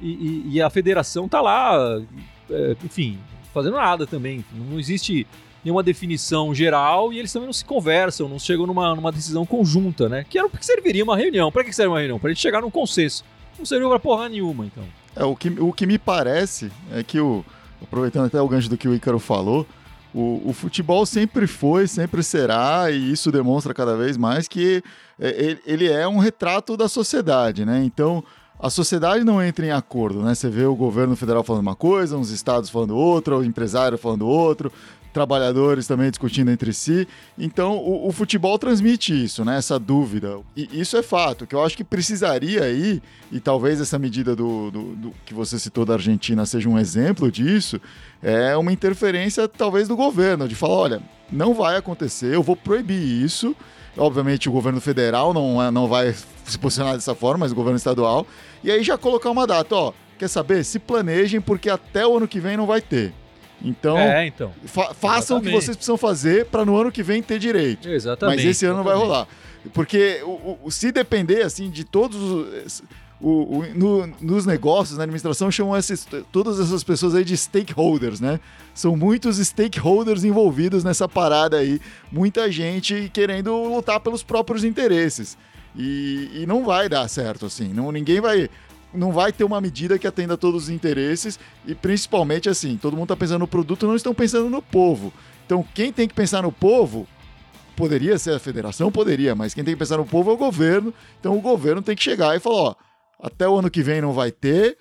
e, 0.00 0.10
e, 0.10 0.42
e 0.54 0.62
a 0.62 0.68
federação 0.70 1.28
tá 1.28 1.40
lá, 1.40 2.00
é, 2.50 2.76
enfim, 2.84 3.18
fazendo 3.52 3.76
nada 3.76 4.06
também. 4.06 4.44
Não 4.52 4.78
existe 4.78 5.26
nenhuma 5.64 5.82
definição 5.82 6.54
geral 6.54 7.12
e 7.12 7.18
eles 7.18 7.32
também 7.32 7.46
não 7.46 7.52
se 7.52 7.64
conversam, 7.64 8.28
não 8.28 8.38
chegam 8.38 8.66
numa, 8.66 8.94
numa 8.94 9.12
decisão 9.12 9.46
conjunta, 9.46 10.08
né? 10.08 10.24
Que 10.28 10.38
era 10.38 10.46
o 10.46 10.50
que 10.50 10.64
serviria 10.64 11.04
uma 11.04 11.16
reunião. 11.16 11.52
Para 11.52 11.64
que 11.64 11.72
serve 11.72 11.92
uma 11.92 11.98
reunião? 11.98 12.18
Para 12.18 12.30
a 12.30 12.32
gente 12.32 12.42
chegar 12.42 12.60
num 12.60 12.70
consenso. 12.70 13.24
Não 13.58 13.64
serviu 13.64 13.88
pra 13.88 13.98
porra 13.98 14.28
nenhuma, 14.28 14.66
então. 14.66 14.84
É, 15.14 15.24
o 15.24 15.36
que, 15.36 15.48
o 15.48 15.72
que 15.72 15.86
me 15.86 15.98
parece 15.98 16.72
é 16.92 17.02
que 17.02 17.20
o. 17.20 17.44
Aproveitando 17.82 18.26
até 18.26 18.40
o 18.40 18.48
gancho 18.48 18.68
do 18.68 18.76
que 18.76 18.88
o 18.88 18.94
Ícaro 18.94 19.18
falou, 19.18 19.66
o, 20.14 20.42
o, 20.44 20.52
futebol 20.52 21.06
sempre 21.06 21.46
foi, 21.46 21.86
sempre 21.86 22.22
será, 22.22 22.90
e 22.90 23.12
isso 23.12 23.32
demonstra 23.32 23.72
cada 23.72 23.96
vez 23.96 24.16
mais 24.16 24.46
que 24.46 24.82
é, 25.18 25.56
ele 25.64 25.90
é 25.90 26.06
um 26.06 26.18
retrato 26.18 26.76
da 26.76 26.86
sociedade, 26.88 27.64
né? 27.64 27.82
Então, 27.82 28.22
a 28.58 28.68
sociedade 28.70 29.24
não 29.24 29.42
entra 29.42 29.66
em 29.66 29.70
acordo, 29.70 30.22
né? 30.22 30.34
Você 30.34 30.48
vê 30.48 30.64
o 30.64 30.76
governo 30.76 31.16
federal 31.16 31.42
falando 31.42 31.62
uma 31.62 31.74
coisa, 31.74 32.16
uns 32.16 32.30
estados 32.30 32.70
falando 32.70 32.94
outra, 32.94 33.36
o 33.36 33.44
empresário 33.44 33.96
falando 33.96 34.26
outro, 34.26 34.70
trabalhadores 35.12 35.86
também 35.86 36.10
discutindo 36.10 36.50
entre 36.50 36.72
si. 36.72 37.06
Então, 37.38 37.76
o, 37.76 38.08
o, 38.08 38.12
futebol 38.12 38.58
transmite 38.58 39.24
isso, 39.24 39.44
né? 39.44 39.58
Essa 39.58 39.78
dúvida. 39.78 40.38
E 40.56 40.80
isso 40.80 40.96
é 40.96 41.02
fato, 41.02 41.46
que 41.46 41.54
eu 41.54 41.64
acho 41.64 41.76
que 41.76 41.84
precisaria 41.84 42.64
aí, 42.64 43.02
e 43.30 43.38
talvez 43.38 43.80
essa 43.80 43.98
medida 43.98 44.34
do, 44.34 44.70
do, 44.70 44.82
do, 44.96 45.14
que 45.24 45.34
você 45.34 45.58
citou 45.58 45.84
da 45.84 45.94
Argentina 45.94 46.46
seja 46.46 46.68
um 46.68 46.78
exemplo 46.78 47.30
disso, 47.30 47.80
é 48.22 48.56
uma 48.56 48.72
interferência, 48.72 49.46
talvez, 49.46 49.86
do 49.86 49.96
governo, 49.96 50.48
de 50.48 50.54
falar: 50.54 50.74
olha, 50.74 51.02
não 51.30 51.54
vai 51.54 51.76
acontecer, 51.76 52.34
eu 52.34 52.42
vou 52.42 52.56
proibir 52.56 53.02
isso. 53.24 53.54
Obviamente, 53.96 54.48
o 54.48 54.52
governo 54.52 54.80
federal 54.80 55.34
não, 55.34 55.62
é, 55.62 55.70
não 55.70 55.86
vai 55.86 56.14
se 56.46 56.58
posicionar 56.58 56.94
dessa 56.94 57.14
forma, 57.14 57.40
mas 57.40 57.52
o 57.52 57.54
governo 57.54 57.76
estadual. 57.76 58.26
E 58.64 58.70
aí 58.70 58.82
já 58.82 58.96
colocar 58.96 59.30
uma 59.30 59.46
data, 59.46 59.74
ó. 59.74 59.92
Quer 60.18 60.28
saber? 60.28 60.64
Se 60.64 60.78
planejem, 60.78 61.40
porque 61.40 61.68
até 61.68 62.06
o 62.06 62.16
ano 62.16 62.28
que 62.28 62.40
vem 62.40 62.56
não 62.56 62.66
vai 62.66 62.80
ter. 62.80 63.12
Então, 63.64 63.96
é, 63.98 64.26
então. 64.26 64.52
Fa 64.64 64.92
façam 64.92 65.38
o 65.38 65.42
que 65.42 65.50
vocês 65.50 65.76
precisam 65.76 65.96
fazer 65.96 66.46
para 66.46 66.64
no 66.64 66.76
ano 66.76 66.90
que 66.90 67.02
vem 67.02 67.22
ter 67.22 67.38
direito. 67.38 67.88
Exatamente. 67.88 68.38
Mas 68.38 68.46
esse 68.46 68.66
ano 68.66 68.80
exatamente. 68.80 69.00
não 69.00 69.06
vai 69.06 69.16
rolar. 69.16 69.28
Porque 69.72 70.20
o, 70.24 70.58
o, 70.64 70.70
se 70.70 70.90
depender 70.90 71.42
assim 71.42 71.70
de 71.70 71.84
todos 71.84 72.20
os. 72.20 72.82
O, 73.20 73.58
o, 73.58 73.66
no, 73.72 74.06
nos 74.20 74.44
negócios, 74.44 74.98
na 74.98 75.04
administração, 75.04 75.48
chamam 75.48 75.76
esses, 75.76 76.04
todas 76.32 76.58
essas 76.58 76.82
pessoas 76.82 77.14
aí 77.14 77.24
de 77.24 77.36
stakeholders, 77.36 78.18
né? 78.18 78.40
São 78.74 78.96
muitos 78.96 79.36
stakeholders 79.36 80.24
envolvidos 80.24 80.82
nessa 80.82 81.08
parada 81.08 81.58
aí. 81.58 81.80
Muita 82.10 82.50
gente 82.50 83.08
querendo 83.14 83.54
lutar 83.54 84.00
pelos 84.00 84.24
próprios 84.24 84.64
interesses. 84.64 85.38
E, 85.76 86.30
e 86.34 86.46
não 86.46 86.64
vai 86.64 86.88
dar 86.88 87.06
certo, 87.06 87.46
assim. 87.46 87.68
Não, 87.68 87.92
ninguém 87.92 88.20
vai 88.20 88.50
não 88.94 89.12
vai 89.12 89.32
ter 89.32 89.44
uma 89.44 89.60
medida 89.60 89.98
que 89.98 90.06
atenda 90.06 90.34
a 90.34 90.36
todos 90.36 90.64
os 90.64 90.68
interesses 90.68 91.38
e 91.66 91.74
principalmente 91.74 92.48
assim, 92.48 92.76
todo 92.76 92.94
mundo 92.94 93.04
está 93.04 93.16
pensando 93.16 93.40
no 93.40 93.48
produto, 93.48 93.86
não 93.86 93.96
estão 93.96 94.14
pensando 94.14 94.48
no 94.50 94.60
povo. 94.60 95.12
Então, 95.46 95.64
quem 95.74 95.92
tem 95.92 96.06
que 96.06 96.14
pensar 96.14 96.42
no 96.42 96.52
povo 96.52 97.06
poderia 97.76 98.18
ser 98.18 98.34
a 98.34 98.38
federação, 98.38 98.92
poderia, 98.92 99.34
mas 99.34 99.54
quem 99.54 99.64
tem 99.64 99.74
que 99.74 99.78
pensar 99.78 99.96
no 99.96 100.06
povo 100.06 100.30
é 100.30 100.34
o 100.34 100.36
governo. 100.36 100.92
Então, 101.18 101.36
o 101.36 101.40
governo 101.40 101.82
tem 101.82 101.96
que 101.96 102.02
chegar 102.02 102.36
e 102.36 102.40
falar, 102.40 102.56
ó, 102.56 102.74
até 103.20 103.48
o 103.48 103.58
ano 103.58 103.70
que 103.70 103.82
vem 103.82 104.00
não 104.00 104.12
vai 104.12 104.30
ter, 104.30 104.76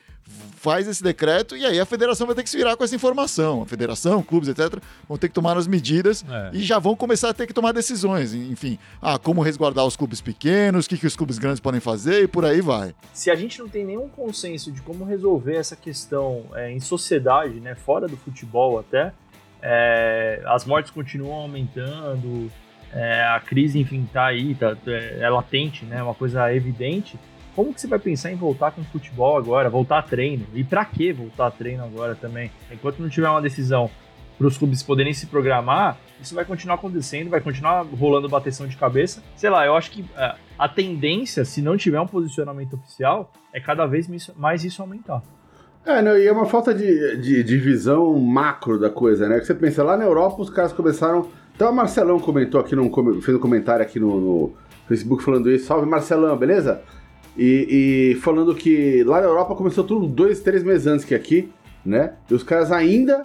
faz 0.61 0.87
esse 0.87 1.03
decreto 1.03 1.57
e 1.57 1.65
aí 1.65 1.79
a 1.79 1.85
federação 1.87 2.27
vai 2.27 2.35
ter 2.35 2.43
que 2.43 2.49
se 2.49 2.55
virar 2.55 2.77
com 2.77 2.83
essa 2.83 2.95
informação. 2.95 3.63
A 3.63 3.65
federação, 3.65 4.21
clubes, 4.21 4.47
etc., 4.47 4.79
vão 5.09 5.17
ter 5.17 5.27
que 5.27 5.33
tomar 5.33 5.57
as 5.57 5.65
medidas 5.65 6.23
é. 6.29 6.51
e 6.53 6.61
já 6.61 6.77
vão 6.77 6.95
começar 6.95 7.29
a 7.29 7.33
ter 7.33 7.47
que 7.47 7.53
tomar 7.53 7.71
decisões. 7.71 8.35
Enfim, 8.35 8.77
ah, 9.01 9.17
como 9.17 9.41
resguardar 9.41 9.83
os 9.87 9.95
clubes 9.95 10.21
pequenos, 10.21 10.85
o 10.85 10.89
que, 10.89 10.99
que 10.99 11.07
os 11.07 11.15
clubes 11.15 11.39
grandes 11.39 11.59
podem 11.59 11.79
fazer 11.79 12.23
e 12.23 12.27
por 12.27 12.45
aí 12.45 12.61
vai. 12.61 12.93
Se 13.11 13.31
a 13.31 13.35
gente 13.35 13.57
não 13.57 13.67
tem 13.67 13.83
nenhum 13.83 14.07
consenso 14.07 14.71
de 14.71 14.81
como 14.81 15.03
resolver 15.03 15.55
essa 15.55 15.75
questão 15.75 16.43
é, 16.53 16.71
em 16.71 16.79
sociedade, 16.79 17.59
né, 17.59 17.73
fora 17.73 18.07
do 18.07 18.15
futebol 18.15 18.77
até, 18.77 19.13
é, 19.63 20.43
as 20.45 20.63
mortes 20.63 20.91
continuam 20.91 21.39
aumentando, 21.39 22.51
é, 22.93 23.23
a 23.23 23.39
crise, 23.39 23.79
enfim, 23.79 24.07
tá 24.13 24.27
aí, 24.27 24.53
tá, 24.53 24.77
é 24.85 25.27
latente, 25.27 25.85
né, 25.85 26.03
uma 26.03 26.13
coisa 26.13 26.53
evidente 26.53 27.17
como 27.55 27.73
que 27.73 27.81
você 27.81 27.87
vai 27.87 27.99
pensar 27.99 28.31
em 28.31 28.35
voltar 28.35 28.71
com 28.71 28.81
o 28.81 28.85
futebol 28.85 29.37
agora, 29.37 29.69
voltar 29.69 29.99
a 29.99 30.01
treino? 30.01 30.45
E 30.53 30.63
para 30.63 30.85
que 30.85 31.11
voltar 31.11 31.47
a 31.47 31.51
treino 31.51 31.83
agora 31.83 32.15
também? 32.15 32.51
Enquanto 32.71 32.99
não 32.99 33.09
tiver 33.09 33.29
uma 33.29 33.41
decisão 33.41 33.89
para 34.37 34.47
os 34.47 34.57
clubes 34.57 34.81
poderem 34.81 35.13
se 35.13 35.27
programar, 35.27 35.97
isso 36.19 36.33
vai 36.33 36.45
continuar 36.45 36.75
acontecendo, 36.75 37.29
vai 37.29 37.41
continuar 37.41 37.85
rolando 37.85 38.27
bateção 38.27 38.67
de 38.67 38.75
cabeça. 38.75 39.21
Sei 39.35 39.49
lá, 39.49 39.65
eu 39.65 39.75
acho 39.75 39.91
que 39.91 40.05
é, 40.17 40.35
a 40.57 40.67
tendência, 40.67 41.45
se 41.45 41.61
não 41.61 41.77
tiver 41.77 41.99
um 41.99 42.07
posicionamento 42.07 42.73
oficial, 42.73 43.31
é 43.53 43.59
cada 43.59 43.85
vez 43.85 44.07
mais 44.35 44.63
isso 44.63 44.81
aumentar. 44.81 45.21
É, 45.85 46.01
não, 46.01 46.17
e 46.17 46.27
é 46.27 46.31
uma 46.31 46.45
falta 46.45 46.73
de, 46.73 47.17
de, 47.17 47.43
de 47.43 47.57
visão 47.57 48.13
macro 48.19 48.79
da 48.79 48.89
coisa, 48.89 49.27
né? 49.27 49.39
Que 49.39 49.45
você 49.45 49.55
pensa, 49.55 49.83
lá 49.83 49.97
na 49.97 50.05
Europa 50.05 50.41
os 50.41 50.49
caras 50.49 50.71
começaram. 50.71 51.29
Então 51.55 51.71
o 51.71 51.75
Marcelão 51.75 52.19
comentou 52.19 52.61
aqui, 52.61 52.75
num, 52.75 52.91
fez 53.21 53.35
um 53.35 53.39
comentário 53.39 53.83
aqui 53.83 53.99
no, 53.99 54.21
no 54.21 54.53
Facebook 54.87 55.23
falando 55.23 55.49
isso. 55.49 55.65
Salve 55.65 55.87
Marcelão, 55.87 56.37
beleza? 56.37 56.81
E, 57.37 58.11
e, 58.11 58.15
falando 58.21 58.53
que 58.53 59.03
lá 59.03 59.21
na 59.21 59.27
Europa 59.27 59.55
começou 59.55 59.83
tudo 59.83 60.05
dois, 60.05 60.41
três 60.41 60.63
meses 60.63 60.85
antes 60.87 61.05
que 61.05 61.15
aqui, 61.15 61.49
né? 61.85 62.13
E 62.29 62.33
os 62.33 62.43
caras 62.43 62.71
ainda 62.71 63.23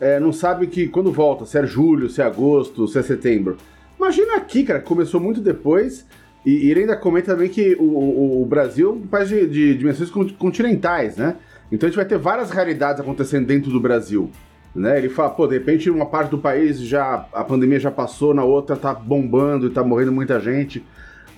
é, 0.00 0.20
não 0.20 0.32
sabem 0.32 0.68
que 0.68 0.88
quando 0.88 1.10
volta, 1.10 1.46
se 1.46 1.58
é 1.58 1.66
julho, 1.66 2.08
se 2.08 2.20
é 2.20 2.24
agosto, 2.24 2.86
se 2.86 2.98
é 2.98 3.02
setembro. 3.02 3.56
Imagina 3.98 4.36
aqui, 4.36 4.62
cara, 4.62 4.80
começou 4.80 5.20
muito 5.20 5.40
depois. 5.40 6.06
E, 6.44 6.66
e 6.66 6.70
ele 6.70 6.80
ainda 6.80 6.96
comenta 6.96 7.32
também 7.32 7.48
que 7.48 7.74
o, 7.78 7.82
o, 7.82 8.42
o 8.42 8.46
Brasil 8.46 8.90
é 8.90 8.92
um 8.92 9.06
país 9.06 9.28
de, 9.28 9.46
de, 9.48 9.74
dimensões 9.74 10.10
continentais, 10.38 11.16
né? 11.16 11.36
Então 11.72 11.88
a 11.88 11.90
gente 11.90 11.96
vai 11.96 12.04
ter 12.04 12.18
várias 12.18 12.50
realidades 12.50 13.00
acontecendo 13.00 13.46
dentro 13.46 13.70
do 13.70 13.80
Brasil. 13.80 14.30
Né? 14.72 14.98
Ele 14.98 15.08
fala, 15.08 15.30
pô, 15.30 15.46
de 15.46 15.54
repente 15.54 15.90
uma 15.90 16.06
parte 16.06 16.30
do 16.30 16.38
país 16.38 16.78
já 16.78 17.26
a 17.32 17.42
pandemia 17.42 17.80
já 17.80 17.90
passou, 17.90 18.34
na 18.34 18.44
outra 18.44 18.76
tá 18.76 18.92
bombando 18.92 19.66
e 19.66 19.70
tá 19.70 19.82
morrendo 19.82 20.12
muita 20.12 20.38
gente. 20.38 20.84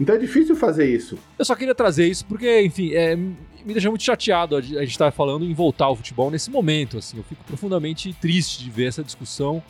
Então 0.00 0.14
é 0.14 0.18
difícil 0.18 0.54
fazer 0.54 0.94
isso. 0.94 1.18
Eu 1.38 1.44
só 1.44 1.54
queria 1.54 1.74
trazer 1.74 2.06
isso 2.06 2.24
porque, 2.26 2.62
enfim, 2.62 2.92
é, 2.92 3.16
me 3.16 3.72
deixa 3.72 3.88
muito 3.88 4.04
chateado 4.04 4.56
a 4.56 4.60
gente 4.60 4.90
estar 4.90 5.10
falando 5.10 5.44
em 5.44 5.52
voltar 5.52 5.86
ao 5.86 5.96
futebol 5.96 6.30
nesse 6.30 6.50
momento. 6.50 6.98
Assim, 6.98 7.16
eu 7.16 7.24
fico 7.24 7.42
profundamente 7.44 8.12
triste 8.14 8.62
de 8.62 8.70
ver 8.70 8.86
essa 8.86 9.02
discussão 9.02 9.62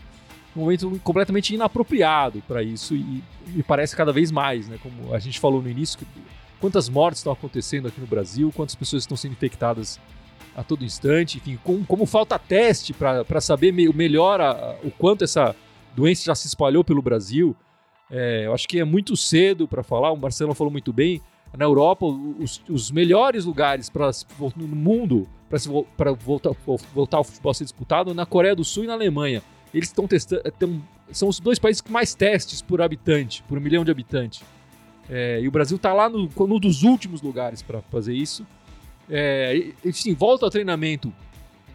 um 0.58 0.60
momento 0.60 1.00
completamente 1.04 1.54
inapropriado 1.54 2.42
para 2.46 2.62
isso 2.62 2.94
e 2.94 3.22
me 3.46 3.62
parece 3.62 3.94
cada 3.94 4.12
vez 4.12 4.30
mais, 4.30 4.68
né? 4.68 4.78
Como 4.82 5.14
a 5.14 5.18
gente 5.18 5.38
falou 5.38 5.62
no 5.62 5.68
início, 5.68 5.98
quantas 6.60 6.88
mortes 6.88 7.20
estão 7.20 7.32
acontecendo 7.32 7.88
aqui 7.88 8.00
no 8.00 8.06
Brasil, 8.06 8.52
quantas 8.54 8.74
pessoas 8.74 9.04
estão 9.04 9.16
sendo 9.16 9.32
infectadas 9.32 10.00
a 10.56 10.64
todo 10.64 10.84
instante, 10.84 11.38
enfim, 11.38 11.58
como, 11.62 11.84
como 11.86 12.06
falta 12.06 12.38
teste 12.38 12.92
para 12.92 13.40
saber 13.40 13.72
me, 13.72 13.88
melhor 13.92 14.40
a, 14.40 14.76
o 14.82 14.90
quanto 14.90 15.22
essa 15.22 15.54
doença 15.94 16.24
já 16.24 16.34
se 16.34 16.48
espalhou 16.48 16.82
pelo 16.82 17.00
Brasil. 17.00 17.54
É, 18.10 18.46
eu 18.46 18.54
acho 18.54 18.66
que 18.66 18.78
é 18.80 18.84
muito 18.84 19.16
cedo 19.16 19.68
para 19.68 19.82
falar, 19.82 20.12
o 20.12 20.16
Marcelo 20.16 20.54
falou 20.54 20.70
muito 20.70 20.92
bem. 20.92 21.20
Na 21.56 21.64
Europa, 21.64 22.04
os, 22.04 22.62
os 22.68 22.90
melhores 22.90 23.44
lugares 23.44 23.88
para 23.88 24.10
no 24.54 24.68
mundo 24.68 25.26
para 25.96 26.12
voltar, 26.12 26.50
voltar 26.94 27.16
ao 27.16 27.24
futebol 27.24 27.50
a 27.50 27.54
ser 27.54 27.64
disputado 27.64 28.12
na 28.12 28.26
Coreia 28.26 28.54
do 28.54 28.64
Sul 28.64 28.84
e 28.84 28.86
na 28.86 28.92
Alemanha. 28.92 29.42
Eles 29.72 29.88
estão 29.88 30.06
testando. 30.06 30.42
É, 30.44 30.52
são 31.10 31.28
os 31.28 31.40
dois 31.40 31.58
países 31.58 31.80
com 31.80 31.90
mais 31.90 32.14
testes 32.14 32.60
por 32.60 32.82
habitante, 32.82 33.42
por 33.44 33.56
um 33.56 33.60
milhão 33.60 33.84
de 33.84 33.90
habitantes. 33.90 34.42
É, 35.08 35.40
e 35.40 35.48
o 35.48 35.50
Brasil 35.50 35.76
está 35.76 35.92
lá 35.94 36.08
no, 36.08 36.28
no 36.28 36.60
dos 36.60 36.82
últimos 36.82 37.22
lugares 37.22 37.62
para 37.62 37.80
fazer 37.82 38.14
isso. 38.14 38.46
É, 39.08 39.72
e, 39.82 39.92
sim, 39.92 40.14
volta 40.14 40.44
ao 40.44 40.50
treinamento. 40.50 41.12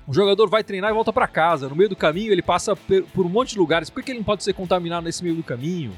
O 0.06 0.14
jogador 0.14 0.48
vai 0.50 0.64
treinar 0.64 0.92
e 0.92 0.94
volta 0.94 1.12
para 1.12 1.28
casa. 1.28 1.68
No 1.68 1.76
meio 1.76 1.90
do 1.90 1.96
caminho, 1.96 2.32
ele 2.32 2.42
passa 2.42 2.76
por 2.76 3.26
um 3.26 3.30
monte 3.30 3.54
de 3.54 3.58
lugares. 3.58 3.90
Por 3.90 4.04
que 4.04 4.12
ele 4.12 4.20
não 4.20 4.26
pode 4.26 4.44
ser 4.44 4.54
contaminado 4.54 5.06
nesse 5.06 5.24
meio 5.24 5.36
do 5.36 5.44
caminho? 5.44 5.94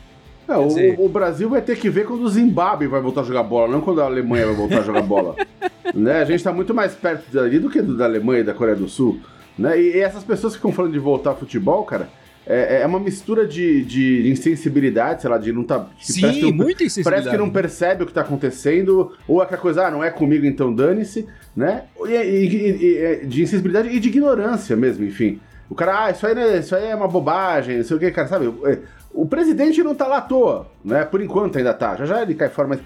É, 0.47 0.57
o, 0.57 0.67
dizer... 0.67 0.95
o, 0.99 1.09
Brasil 1.09 1.49
vai 1.49 1.61
ter 1.61 1.77
que 1.77 1.89
ver 1.89 2.05
quando 2.05 2.23
o 2.23 2.29
Zimbábue 2.29 2.87
vai 2.87 3.01
voltar 3.01 3.21
a 3.21 3.23
jogar 3.23 3.43
bola, 3.43 3.71
não 3.71 3.81
quando 3.81 4.01
a 4.01 4.05
Alemanha 4.05 4.45
vai 4.47 4.55
voltar 4.55 4.79
a 4.79 4.83
jogar 4.83 5.01
bola. 5.01 5.35
né? 5.93 6.21
A 6.21 6.25
gente 6.25 6.37
está 6.37 6.53
muito 6.53 6.73
mais 6.73 6.93
perto 6.93 7.31
dali 7.31 7.59
do 7.59 7.69
que 7.69 7.81
da 7.81 8.05
Alemanha 8.05 8.41
e 8.41 8.43
da 8.43 8.53
Coreia 8.53 8.75
do 8.75 8.87
Sul. 8.87 9.19
Né? 9.57 9.79
E, 9.81 9.95
e 9.95 9.99
essas 9.99 10.23
pessoas 10.23 10.53
que 10.53 10.59
ficam 10.59 10.71
falando 10.71 10.93
de 10.93 10.99
voltar 10.99 11.31
ao 11.31 11.37
futebol, 11.37 11.83
cara, 11.83 12.09
é, 12.47 12.81
é 12.81 12.85
uma 12.85 12.99
mistura 12.99 13.47
de, 13.47 13.83
de 13.83 14.29
insensibilidade, 14.29 15.21
sei 15.21 15.29
lá, 15.29 15.37
de 15.37 15.51
não 15.51 15.63
tá. 15.63 15.87
Sim, 15.99 16.21
parece 16.21 16.39
que 16.39 16.45
não, 16.45 16.51
muita 16.51 16.83
insensibilidade. 16.83 17.23
Parece 17.23 17.29
que 17.29 17.43
não 17.43 17.49
percebe 17.49 18.03
o 18.03 18.05
que 18.05 18.13
tá 18.13 18.21
acontecendo, 18.21 19.13
ou 19.27 19.41
aquela 19.41 19.59
coisa, 19.59 19.87
ah, 19.87 19.91
não 19.91 20.03
é 20.03 20.11
comigo, 20.11 20.45
então 20.45 20.73
dane-se, 20.73 21.25
né? 21.55 21.85
E, 22.05 22.11
e, 22.11 23.23
e, 23.23 23.25
de 23.25 23.41
insensibilidade 23.41 23.89
e 23.89 23.99
de 23.99 24.09
ignorância 24.09 24.75
mesmo, 24.75 25.03
enfim. 25.05 25.39
O 25.69 25.75
cara, 25.75 26.05
ah, 26.05 26.11
isso 26.11 26.25
aí, 26.25 26.35
né, 26.35 26.57
isso 26.57 26.75
aí 26.75 26.87
é 26.87 26.95
uma 26.95 27.07
bobagem, 27.07 27.77
não 27.77 27.83
sei 27.83 27.97
o 27.97 27.99
que, 27.99 28.11
cara, 28.11 28.27
sabe? 28.27 28.53
É, 28.65 28.79
o 29.11 29.25
presidente 29.25 29.81
não 29.81 29.95
tá 29.95 30.07
lá 30.07 30.17
à 30.17 30.21
toa, 30.21 30.67
né? 30.83 31.05
Por 31.05 31.21
enquanto 31.21 31.57
ainda 31.57 31.73
tá. 31.73 31.95
Já 31.95 32.05
já 32.05 32.21
ele 32.21 32.35
cai 32.35 32.49
fora, 32.49 32.67
mas 32.67 32.79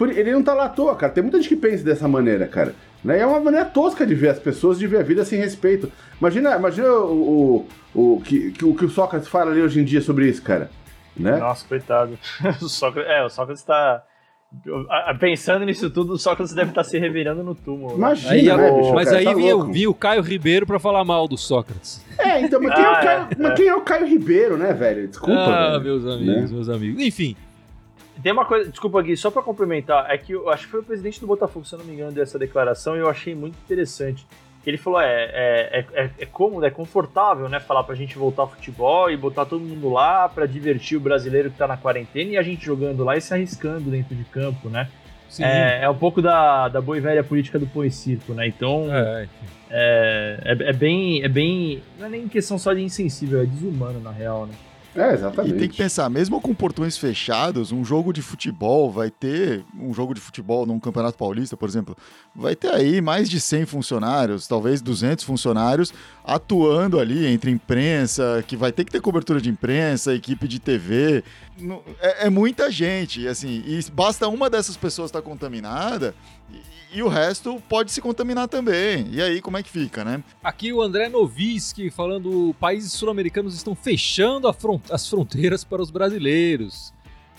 ele 0.00 0.32
não 0.32 0.42
tá 0.42 0.52
lá 0.52 0.64
à 0.64 0.68
toa, 0.68 0.96
cara. 0.96 1.12
Tem 1.12 1.22
muita 1.22 1.38
gente 1.38 1.48
que 1.48 1.56
pensa 1.56 1.84
dessa 1.84 2.08
maneira, 2.08 2.46
cara. 2.46 2.74
Né? 3.04 3.20
É 3.20 3.26
uma 3.26 3.38
maneira 3.38 3.64
tosca 3.64 4.04
de 4.04 4.14
ver 4.14 4.30
as 4.30 4.38
pessoas, 4.38 4.78
de 4.78 4.86
ver 4.86 4.98
a 4.98 5.02
vida 5.02 5.24
sem 5.24 5.38
respeito. 5.38 5.90
Imagina, 6.20 6.56
imagina 6.56 6.88
o, 6.90 7.66
o, 7.94 8.14
o, 8.16 8.20
que, 8.20 8.52
o 8.62 8.74
que 8.74 8.84
o 8.84 8.90
Sócrates 8.90 9.28
fala 9.28 9.52
ali 9.52 9.62
hoje 9.62 9.80
em 9.80 9.84
dia 9.84 10.00
sobre 10.00 10.28
isso, 10.28 10.42
cara. 10.42 10.70
Né? 11.16 11.36
Nossa, 11.36 11.64
coitado. 11.66 12.18
o 12.60 12.68
Sócrates, 12.68 13.10
é, 13.10 13.24
o 13.24 13.30
Sócrates 13.30 13.62
tá 13.62 14.02
Pensando 15.18 15.64
nisso 15.64 15.90
tudo, 15.90 16.14
o 16.14 16.18
Sócrates 16.18 16.54
deve 16.54 16.70
estar 16.70 16.84
se 16.84 16.98
revirando 16.98 17.42
no 17.42 17.54
túmulo. 17.54 17.92
Né? 17.92 17.96
Imagina, 17.96 18.32
aí, 18.32 18.44
né, 18.44 18.72
bicho, 18.72 18.94
Mas 18.94 19.12
aí 19.12 19.24
tá 19.24 19.34
vi, 19.70 19.86
o 19.86 19.94
Caio 19.94 20.22
Ribeiro 20.22 20.66
pra 20.66 20.78
falar 20.78 21.04
mal 21.04 21.26
do 21.26 21.36
Sócrates. 21.36 22.04
É, 22.18 22.40
então, 22.40 22.60
mas 22.60 22.74
quem, 22.74 22.84
ah, 22.84 22.88
é, 22.88 22.90
o 22.90 23.02
Caio, 23.02 23.28
é, 23.30 23.36
mas 23.38 23.54
quem 23.54 23.68
é 23.68 23.74
o 23.74 23.80
Caio 23.80 24.06
Ribeiro, 24.06 24.56
né, 24.56 24.72
velho? 24.72 25.08
Desculpa. 25.08 25.40
Ah, 25.40 25.78
velho. 25.78 25.84
meus 25.84 26.06
amigos, 26.06 26.50
né? 26.50 26.56
meus 26.56 26.68
amigos. 26.68 27.02
Enfim. 27.02 27.36
Tem 28.22 28.32
uma 28.32 28.46
coisa, 28.46 28.70
desculpa 28.70 29.00
aqui, 29.00 29.16
só 29.16 29.30
pra 29.30 29.42
complementar, 29.42 30.10
é 30.10 30.16
que 30.16 30.32
eu 30.32 30.48
acho 30.48 30.64
que 30.64 30.70
foi 30.70 30.80
o 30.80 30.84
presidente 30.84 31.20
do 31.20 31.26
Botafogo, 31.26 31.66
se 31.66 31.74
eu 31.74 31.78
não 31.78 31.86
me 31.86 31.92
engano, 31.92 32.12
dessa 32.12 32.38
declaração 32.38 32.96
e 32.96 33.00
eu 33.00 33.10
achei 33.10 33.34
muito 33.34 33.56
interessante 33.64 34.26
ele 34.70 34.76
falou, 34.76 35.00
é, 35.00 35.30
é, 35.32 35.84
é, 35.92 36.10
é, 36.18 36.26
cômodo, 36.26 36.66
é 36.66 36.70
confortável, 36.70 37.48
né, 37.48 37.60
falar 37.60 37.84
pra 37.84 37.94
gente 37.94 38.18
voltar 38.18 38.42
ao 38.42 38.50
futebol 38.50 39.10
e 39.10 39.16
botar 39.16 39.44
todo 39.44 39.64
mundo 39.64 39.88
lá 39.88 40.28
para 40.28 40.46
divertir 40.46 40.96
o 40.96 41.00
brasileiro 41.00 41.50
que 41.50 41.56
tá 41.56 41.68
na 41.68 41.76
quarentena 41.76 42.32
e 42.32 42.36
a 42.36 42.42
gente 42.42 42.64
jogando 42.64 43.04
lá 43.04 43.16
e 43.16 43.20
se 43.20 43.32
arriscando 43.32 43.90
dentro 43.90 44.14
de 44.14 44.24
campo, 44.24 44.68
né? 44.68 44.88
É, 45.38 45.82
é 45.82 45.90
um 45.90 45.94
pouco 45.94 46.22
da, 46.22 46.68
da 46.68 46.80
boa 46.80 46.96
e 46.96 47.00
velha 47.00 47.22
política 47.22 47.58
do 47.58 47.66
põe 47.66 47.90
circo, 47.90 48.32
né? 48.32 48.46
Então, 48.46 48.86
é, 48.94 49.28
é, 49.70 50.38
é, 50.44 50.70
é, 50.70 50.72
bem, 50.72 51.22
é 51.22 51.28
bem, 51.28 51.82
não 51.98 52.06
é 52.06 52.08
nem 52.08 52.28
questão 52.28 52.58
só 52.58 52.72
de 52.72 52.82
insensível, 52.82 53.42
é 53.42 53.46
desumano 53.46 54.00
na 54.00 54.10
real, 54.10 54.46
né? 54.46 54.54
É, 54.96 55.12
exatamente. 55.12 55.54
E 55.54 55.58
tem 55.58 55.68
que 55.68 55.76
pensar, 55.76 56.08
mesmo 56.08 56.40
com 56.40 56.54
portões 56.54 56.96
fechados, 56.96 57.70
um 57.70 57.84
jogo 57.84 58.12
de 58.12 58.22
futebol 58.22 58.90
vai 58.90 59.10
ter, 59.10 59.64
um 59.78 59.92
jogo 59.92 60.14
de 60.14 60.20
futebol 60.20 60.64
num 60.64 60.80
Campeonato 60.80 61.18
Paulista, 61.18 61.56
por 61.56 61.68
exemplo, 61.68 61.96
vai 62.34 62.56
ter 62.56 62.72
aí 62.72 63.00
mais 63.00 63.28
de 63.28 63.40
100 63.40 63.66
funcionários, 63.66 64.46
talvez 64.48 64.80
200 64.80 65.24
funcionários 65.24 65.92
atuando 66.24 66.98
ali 66.98 67.26
entre 67.26 67.50
imprensa, 67.50 68.42
que 68.46 68.56
vai 68.56 68.72
ter 68.72 68.84
que 68.84 68.92
ter 68.92 69.00
cobertura 69.00 69.40
de 69.40 69.50
imprensa, 69.50 70.14
equipe 70.14 70.48
de 70.48 70.58
TV. 70.58 71.22
É, 72.00 72.26
é 72.26 72.30
muita 72.30 72.70
gente, 72.70 73.28
assim, 73.28 73.62
e 73.66 73.80
basta 73.92 74.26
uma 74.28 74.48
dessas 74.48 74.76
pessoas 74.76 75.08
estar 75.08 75.22
contaminada 75.22 76.14
e 76.92 77.02
o 77.02 77.08
resto 77.08 77.62
pode 77.68 77.92
se 77.92 78.00
contaminar 78.00 78.48
também. 78.48 79.08
E 79.10 79.20
aí, 79.20 79.40
como 79.40 79.58
é 79.58 79.62
que 79.62 79.68
fica, 79.68 80.04
né? 80.04 80.22
Aqui 80.42 80.72
o 80.72 80.80
André 80.80 81.08
Noviski 81.08 81.90
falando: 81.90 82.54
países 82.58 82.92
sul-americanos 82.92 83.54
estão 83.54 83.74
fechando 83.74 84.52
front 84.52 84.82
as 84.90 85.08
fronteiras 85.08 85.62
para 85.62 85.82
os 85.82 85.90
brasileiros. 85.90 86.94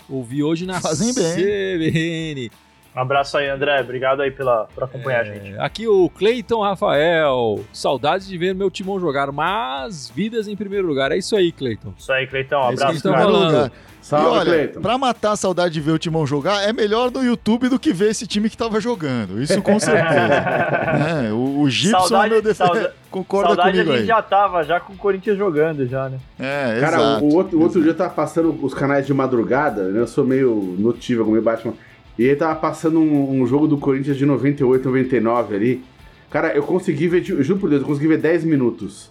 Ouvi 0.08 0.42
hoje 0.42 0.64
na 0.64 0.80
Fazem 0.80 1.12
CBN. 1.12 2.50
Um 2.98 3.02
abraço 3.02 3.38
aí, 3.38 3.48
André. 3.48 3.80
Obrigado 3.80 4.20
aí 4.22 4.32
pela, 4.32 4.64
por 4.74 4.82
acompanhar 4.82 5.24
é, 5.24 5.30
a 5.30 5.32
gente. 5.32 5.58
Aqui 5.60 5.86
o 5.86 6.10
Cleiton 6.10 6.60
Rafael. 6.62 7.64
Saudades 7.72 8.26
de 8.26 8.36
ver 8.36 8.56
meu 8.56 8.68
timão 8.68 8.98
jogar, 8.98 9.30
mas 9.30 10.10
vidas 10.10 10.48
em 10.48 10.56
primeiro 10.56 10.88
lugar. 10.88 11.12
É 11.12 11.16
isso 11.16 11.36
aí, 11.36 11.52
Cleiton. 11.52 11.94
Isso 11.96 12.12
aí, 12.12 12.26
Cleiton. 12.26 12.56
Um 12.56 12.70
é 12.70 12.72
abraço. 12.72 13.08
É 13.08 13.12
falando. 13.12 13.72
Salve, 14.00 14.26
e 14.26 14.30
olha, 14.30 14.50
Cleiton. 14.50 14.80
pra 14.80 14.98
matar 14.98 15.32
a 15.32 15.36
saudade 15.36 15.74
de 15.74 15.80
ver 15.80 15.92
o 15.92 15.98
Timão 15.98 16.26
jogar, 16.26 16.62
é 16.62 16.72
melhor 16.72 17.10
no 17.10 17.22
YouTube 17.22 17.68
do 17.68 17.78
que 17.78 17.92
ver 17.92 18.10
esse 18.10 18.26
time 18.26 18.50
que 18.50 18.56
tava 18.56 18.80
jogando. 18.80 19.40
Isso 19.40 19.60
com 19.62 19.78
certeza. 19.78 20.34
é, 21.28 21.32
o, 21.32 21.60
o 21.60 21.70
Gibson, 21.70 22.00
saudade, 22.00 22.30
meu 22.30 22.42
defesa, 22.42 22.66
sauda... 22.66 22.94
concorda 23.10 23.48
saudade 23.48 23.70
comigo 23.72 23.90
a 23.90 23.92
gente 23.92 24.02
aí. 24.02 24.06
já 24.08 24.22
tava, 24.22 24.64
já 24.64 24.80
com 24.80 24.92
o 24.92 24.96
Corinthians 24.96 25.36
jogando 25.36 25.86
já, 25.86 26.08
né? 26.08 26.18
É, 26.38 26.80
Cara, 26.80 26.96
exato, 26.96 27.24
o, 27.24 27.34
outro, 27.34 27.58
o 27.58 27.62
outro 27.62 27.82
dia 27.82 27.94
tava 27.94 28.10
passando 28.10 28.58
os 28.64 28.72
canais 28.72 29.06
de 29.06 29.12
madrugada, 29.12 29.84
né? 29.84 30.00
Eu 30.00 30.06
sou 30.06 30.24
meio 30.24 30.74
notível, 30.78 31.26
meio 31.26 31.42
Batman. 31.42 31.74
E 32.18 32.28
aí 32.28 32.34
tava 32.34 32.54
passando 32.56 32.98
um, 32.98 33.40
um, 33.40 33.46
jogo 33.46 33.68
do 33.68 33.78
Corinthians 33.78 34.16
de 34.16 34.26
98, 34.26 34.84
99 34.84 35.54
ali. 35.54 35.84
Cara, 36.30 36.52
eu 36.54 36.62
consegui 36.62 37.06
ver, 37.06 37.22
juro 37.22 37.60
por 37.60 37.70
Deus, 37.70 37.82
eu 37.82 37.86
consegui 37.86 38.08
ver 38.08 38.18
10 38.18 38.44
minutos. 38.44 39.10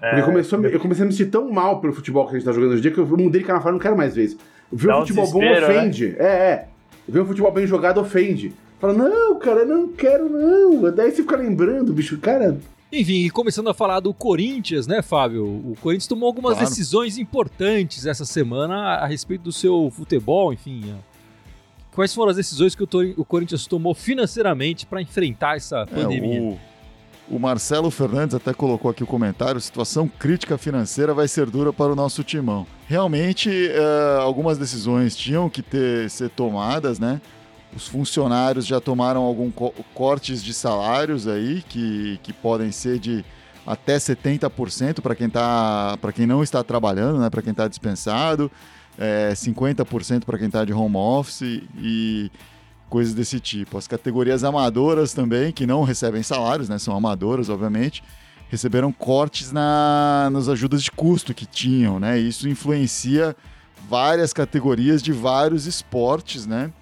É, 0.00 0.22
começou, 0.22 0.64
eu 0.64 0.78
comecei 0.78 1.04
a 1.04 1.06
me 1.06 1.12
sentir 1.12 1.28
tão 1.28 1.50
mal 1.50 1.80
pelo 1.80 1.92
futebol 1.92 2.24
que 2.26 2.36
a 2.36 2.38
gente 2.38 2.44
tá 2.44 2.52
jogando 2.52 2.72
hoje 2.72 2.82
dia 2.82 2.92
que 2.92 2.98
eu 2.98 3.06
mudei 3.06 3.40
de 3.40 3.46
canal 3.46 3.60
e 3.68 3.72
não 3.72 3.78
quero 3.80 3.96
mais 3.96 4.14
ver 4.14 4.26
isso. 4.26 4.38
Ver 4.72 4.94
um 4.94 5.00
futebol 5.00 5.30
bom 5.32 5.40
né? 5.40 5.64
ofende. 5.64 6.10
Né? 6.10 6.16
É, 6.18 6.24
é. 6.24 6.68
Ver 7.08 7.20
um 7.20 7.26
futebol 7.26 7.50
bem 7.50 7.66
jogado 7.66 8.00
ofende. 8.00 8.52
Fala, 8.78 8.92
não, 8.92 9.36
cara, 9.40 9.64
não 9.64 9.88
quero 9.88 10.28
não. 10.28 10.92
Daí 10.92 11.10
você 11.10 11.22
fica 11.22 11.36
lembrando, 11.36 11.92
bicho, 11.92 12.16
cara, 12.18 12.56
enfim, 12.90 13.28
começando 13.28 13.68
a 13.68 13.74
falar 13.74 14.00
do 14.00 14.14
Corinthians, 14.14 14.86
né, 14.86 15.02
Fábio? 15.02 15.44
O 15.44 15.76
Corinthians 15.82 16.06
tomou 16.06 16.26
algumas 16.26 16.54
claro. 16.54 16.70
decisões 16.70 17.18
importantes 17.18 18.06
essa 18.06 18.24
semana 18.24 18.94
a 18.94 19.06
respeito 19.06 19.42
do 19.42 19.52
seu 19.52 19.92
futebol, 19.94 20.54
enfim. 20.54 20.94
Quais 21.98 22.14
foram 22.14 22.30
as 22.30 22.36
decisões 22.36 22.76
que 22.76 22.84
o, 22.84 23.24
Corinthians 23.24 23.66
tomou 23.66 23.92
financeiramente 23.92 24.86
para 24.86 25.02
enfrentar 25.02 25.56
essa 25.56 25.84
pandemia? 25.84 26.38
É, 26.38 26.40
o, 26.40 26.58
o, 27.28 27.40
Marcelo 27.40 27.90
Fernandes 27.90 28.36
até 28.36 28.54
colocou 28.54 28.88
aqui 28.88 29.02
o 29.02 29.06
comentário: 29.06 29.60
situação 29.60 30.06
crítica 30.06 30.56
financeira 30.56 31.12
vai 31.12 31.26
ser 31.26 31.50
dura 31.50 31.72
para 31.72 31.90
o 31.90 31.96
nosso 31.96 32.22
timão. 32.22 32.64
Realmente, 32.86 33.50
é, 33.50 34.18
algumas 34.20 34.58
decisões 34.58 35.16
tinham 35.16 35.50
que 35.50 35.60
ter, 35.60 36.08
ser 36.08 36.30
tomadas, 36.30 37.00
né? 37.00 37.20
Os 37.74 37.88
funcionários 37.88 38.64
já 38.64 38.80
tomaram 38.80 39.22
alguns 39.22 39.52
co 39.52 39.74
cortes 39.92 40.40
de 40.40 40.54
salários 40.54 41.26
aí, 41.26 41.64
que, 41.68 42.20
que 42.22 42.32
podem 42.32 42.70
ser 42.70 43.00
de 43.00 43.24
até 43.66 43.96
70% 43.96 45.00
para 45.00 45.16
quem, 45.16 45.28
tá, 45.28 45.98
quem 46.14 46.28
não 46.28 46.44
está 46.44 46.62
trabalhando, 46.62 47.18
né? 47.18 47.28
para 47.28 47.42
quem 47.42 47.50
está 47.50 47.66
dispensado 47.66 48.48
é, 48.98 49.32
50% 49.32 50.24
para 50.24 50.36
quem 50.36 50.48
está 50.48 50.64
de 50.64 50.72
home 50.72 50.96
office 50.96 51.62
e 51.78 52.30
coisas 52.88 53.14
desse 53.14 53.38
tipo. 53.38 53.78
As 53.78 53.86
categorias 53.86 54.42
amadoras 54.44 55.12
também, 55.12 55.52
que 55.52 55.66
não 55.66 55.84
recebem 55.84 56.22
salários, 56.22 56.68
né, 56.68 56.78
são 56.78 56.96
amadoras, 56.96 57.48
obviamente, 57.48 58.02
receberam 58.48 58.92
cortes 58.92 59.52
na, 59.52 60.28
nas 60.32 60.48
ajudas 60.48 60.82
de 60.82 60.90
custo 60.90 61.34
que 61.34 61.46
tinham, 61.46 62.00
né? 62.00 62.18
Isso 62.18 62.48
influencia 62.48 63.36
várias 63.88 64.32
categorias 64.32 65.02
de 65.02 65.12
vários 65.12 65.66
esportes, 65.66 66.46
né? 66.46 66.72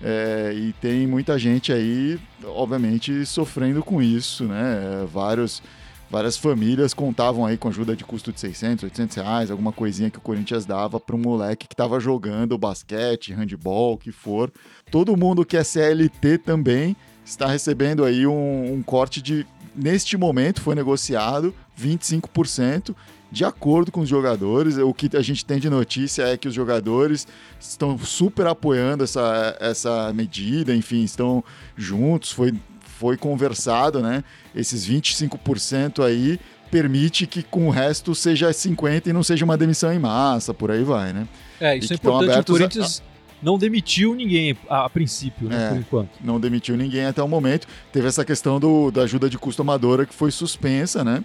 É, 0.00 0.52
e 0.54 0.72
tem 0.74 1.08
muita 1.08 1.36
gente 1.36 1.72
aí, 1.72 2.20
obviamente, 2.44 3.26
sofrendo 3.26 3.82
com 3.82 4.00
isso, 4.00 4.44
né? 4.44 5.04
Vários 5.12 5.60
várias 6.10 6.36
famílias 6.36 6.94
contavam 6.94 7.44
aí 7.44 7.56
com 7.56 7.68
ajuda 7.68 7.94
de 7.94 8.04
custo 8.04 8.32
de 8.32 8.40
600, 8.40 8.84
800 8.84 9.16
reais, 9.16 9.50
alguma 9.50 9.72
coisinha 9.72 10.10
que 10.10 10.18
o 10.18 10.22
Corinthians 10.22 10.64
dava 10.64 10.98
para 10.98 11.14
um 11.14 11.18
moleque 11.18 11.68
que 11.68 11.74
estava 11.74 12.00
jogando 12.00 12.56
basquete, 12.56 13.32
handball, 13.32 13.94
o 13.94 13.98
que 13.98 14.12
for. 14.12 14.50
Todo 14.90 15.16
mundo 15.16 15.44
que 15.44 15.56
é 15.56 15.64
CLT 15.64 16.38
também 16.38 16.96
está 17.24 17.46
recebendo 17.46 18.04
aí 18.04 18.26
um, 18.26 18.74
um 18.74 18.82
corte 18.82 19.20
de, 19.20 19.46
neste 19.74 20.16
momento 20.16 20.60
foi 20.60 20.74
negociado 20.74 21.54
25%, 21.78 22.94
de 23.30 23.44
acordo 23.44 23.92
com 23.92 24.00
os 24.00 24.08
jogadores. 24.08 24.78
O 24.78 24.94
que 24.94 25.14
a 25.16 25.22
gente 25.22 25.44
tem 25.44 25.58
de 25.58 25.68
notícia 25.68 26.22
é 26.22 26.36
que 26.36 26.48
os 26.48 26.54
jogadores 26.54 27.26
estão 27.60 27.98
super 27.98 28.46
apoiando 28.46 29.04
essa, 29.04 29.56
essa 29.60 30.12
medida, 30.14 30.74
enfim, 30.74 31.04
estão 31.04 31.44
juntos. 31.76 32.32
Foi 32.32 32.54
foi 32.98 33.16
conversado, 33.16 34.02
né? 34.02 34.24
Esses 34.52 34.88
25% 34.88 36.04
aí 36.04 36.40
permite 36.68 37.28
que 37.28 37.44
com 37.44 37.68
o 37.68 37.70
resto 37.70 38.12
seja 38.12 38.52
50 38.52 39.08
e 39.08 39.12
não 39.12 39.22
seja 39.22 39.44
uma 39.44 39.56
demissão 39.56 39.92
em 39.92 40.00
massa, 40.00 40.52
por 40.52 40.72
aí 40.72 40.82
vai, 40.82 41.12
né? 41.12 41.28
É, 41.60 41.76
isso 41.76 41.92
é 41.92 41.96
importante. 41.96 42.40
O 42.40 42.44
Corinthians 42.44 43.00
a... 43.00 43.44
não 43.44 43.56
demitiu 43.56 44.16
ninguém 44.16 44.56
a, 44.68 44.86
a 44.86 44.90
princípio, 44.90 45.48
né, 45.48 45.66
é, 45.66 45.68
por 45.68 45.78
enquanto. 45.78 46.10
Não 46.20 46.40
demitiu 46.40 46.76
ninguém 46.76 47.06
até 47.06 47.22
o 47.22 47.28
momento. 47.28 47.68
Teve 47.92 48.08
essa 48.08 48.24
questão 48.24 48.58
do, 48.58 48.90
da 48.90 49.02
ajuda 49.02 49.30
de 49.30 49.38
custo 49.38 49.62
amadora 49.62 50.04
que 50.04 50.12
foi 50.12 50.32
suspensa, 50.32 51.04
né? 51.04 51.22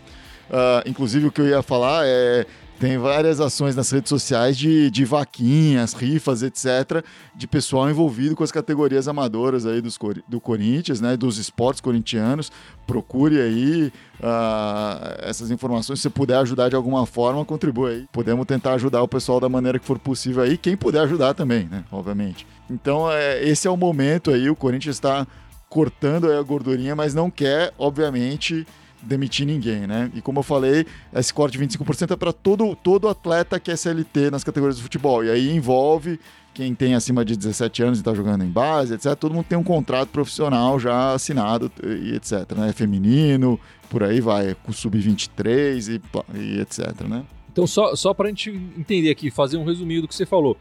Uh, 0.50 0.88
inclusive, 0.88 1.26
o 1.26 1.32
que 1.32 1.42
eu 1.42 1.48
ia 1.48 1.64
falar 1.64 2.04
é 2.06 2.46
tem 2.80 2.98
várias 2.98 3.40
ações 3.40 3.76
nas 3.76 3.90
redes 3.92 4.10
sociais 4.10 4.58
de, 4.58 4.92
de 4.92 5.06
vaquinhas, 5.06 5.94
rifas, 5.94 6.44
etc., 6.44 7.04
de 7.36 7.48
pessoal 7.48 7.90
envolvido 7.90 8.36
com 8.36 8.44
as 8.44 8.52
categorias 8.52 9.08
amadoras 9.08 9.66
aí 9.66 9.82
dos, 9.82 9.98
do 10.28 10.42
Corinthians, 10.42 11.00
né, 11.00 11.16
dos 11.16 11.38
esportes 11.38 11.80
corintianos. 11.80 12.52
Procure 12.86 13.40
aí 13.40 13.92
uh, 14.20 15.16
essas 15.20 15.50
informações. 15.50 16.02
Se 16.02 16.10
puder 16.10 16.38
ajudar 16.38 16.70
de 16.70 16.76
alguma 16.76 17.06
forma, 17.06 17.46
contribua 17.46 17.90
aí. 17.90 18.06
Podemos 18.12 18.46
tentar 18.46 18.74
ajudar 18.74 19.02
o 19.02 19.08
pessoal 19.08 19.40
da 19.40 19.48
maneira 19.48 19.80
que 19.80 19.86
for 19.86 19.98
possível 19.98 20.44
aí. 20.44 20.58
Quem 20.58 20.76
puder 20.76 21.02
ajudar 21.02 21.34
também, 21.34 21.68
né? 21.72 21.86
Obviamente. 21.92 22.46
Então, 22.70 23.10
é, 23.10 23.44
esse 23.44 23.68
é 23.68 23.72
o 23.72 23.78
momento 23.78 24.32
aí. 24.32 24.50
O 24.50 24.56
Corinthians 24.56 24.98
está 24.98 25.26
cortando 25.70 26.32
a 26.32 26.42
gordurinha, 26.42 26.96
mas 26.96 27.14
não 27.14 27.32
quer, 27.32 27.74
obviamente 27.78 28.66
demitir 29.06 29.46
ninguém, 29.46 29.86
né? 29.86 30.12
E 30.14 30.22
como 30.22 30.40
eu 30.40 30.44
falei, 30.44 30.86
esse 31.14 31.34
corte 31.34 31.58
de 31.58 31.66
25% 31.66 32.12
é 32.12 32.16
para 32.16 32.34
todo, 32.34 32.76
todo 32.76 33.08
atleta 33.08 33.60
que 33.60 33.72
é 33.72 33.74
SLT 33.74 34.32
nas 34.32 34.44
categorias 34.44 34.78
de 34.78 34.84
futebol. 34.84 35.24
E 35.24 35.30
aí 35.30 35.50
envolve 35.50 36.20
quem 36.54 36.76
tem 36.76 36.94
acima 36.94 37.26
de 37.26 37.36
17 37.36 37.84
anos 37.84 37.98
e 37.98 38.02
está 38.02 38.14
jogando 38.14 38.44
em 38.44 38.50
base, 38.50 38.94
etc. 38.94 39.16
Todo 39.16 39.34
mundo 39.34 39.46
tem 39.46 39.58
um 39.58 39.64
contrato 39.64 40.10
profissional 40.10 40.80
já 40.80 41.14
assinado 41.14 41.72
e 41.84 42.16
etc. 42.16 42.52
Né? 42.56 42.72
Feminino, 42.72 43.60
por 43.90 44.04
aí 44.04 44.22
vai, 44.22 44.56
com 44.64 44.72
sub-23 44.72 46.00
e, 46.00 46.38
e, 46.38 46.60
etc. 46.62 47.02
Né? 47.08 47.24
Então, 47.52 47.66
só, 47.66 47.96
só 47.96 48.14
para 48.14 48.28
a 48.28 48.30
gente 48.30 48.52
entender 48.78 49.10
aqui, 49.10 49.32
fazer 49.32 49.58
um 49.58 49.66
resumido 49.66 50.04
do 50.04 50.08
que 50.08 50.16
você 50.16 50.26
falou. 50.26 50.58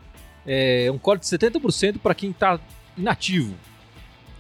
É 0.47 0.91
um 0.93 0.99
corte 0.99 1.23
de 1.23 1.39
70% 1.39 1.99
para 1.99 2.15
quem 2.15 2.31
está 2.31 2.59
inativo. 2.97 3.55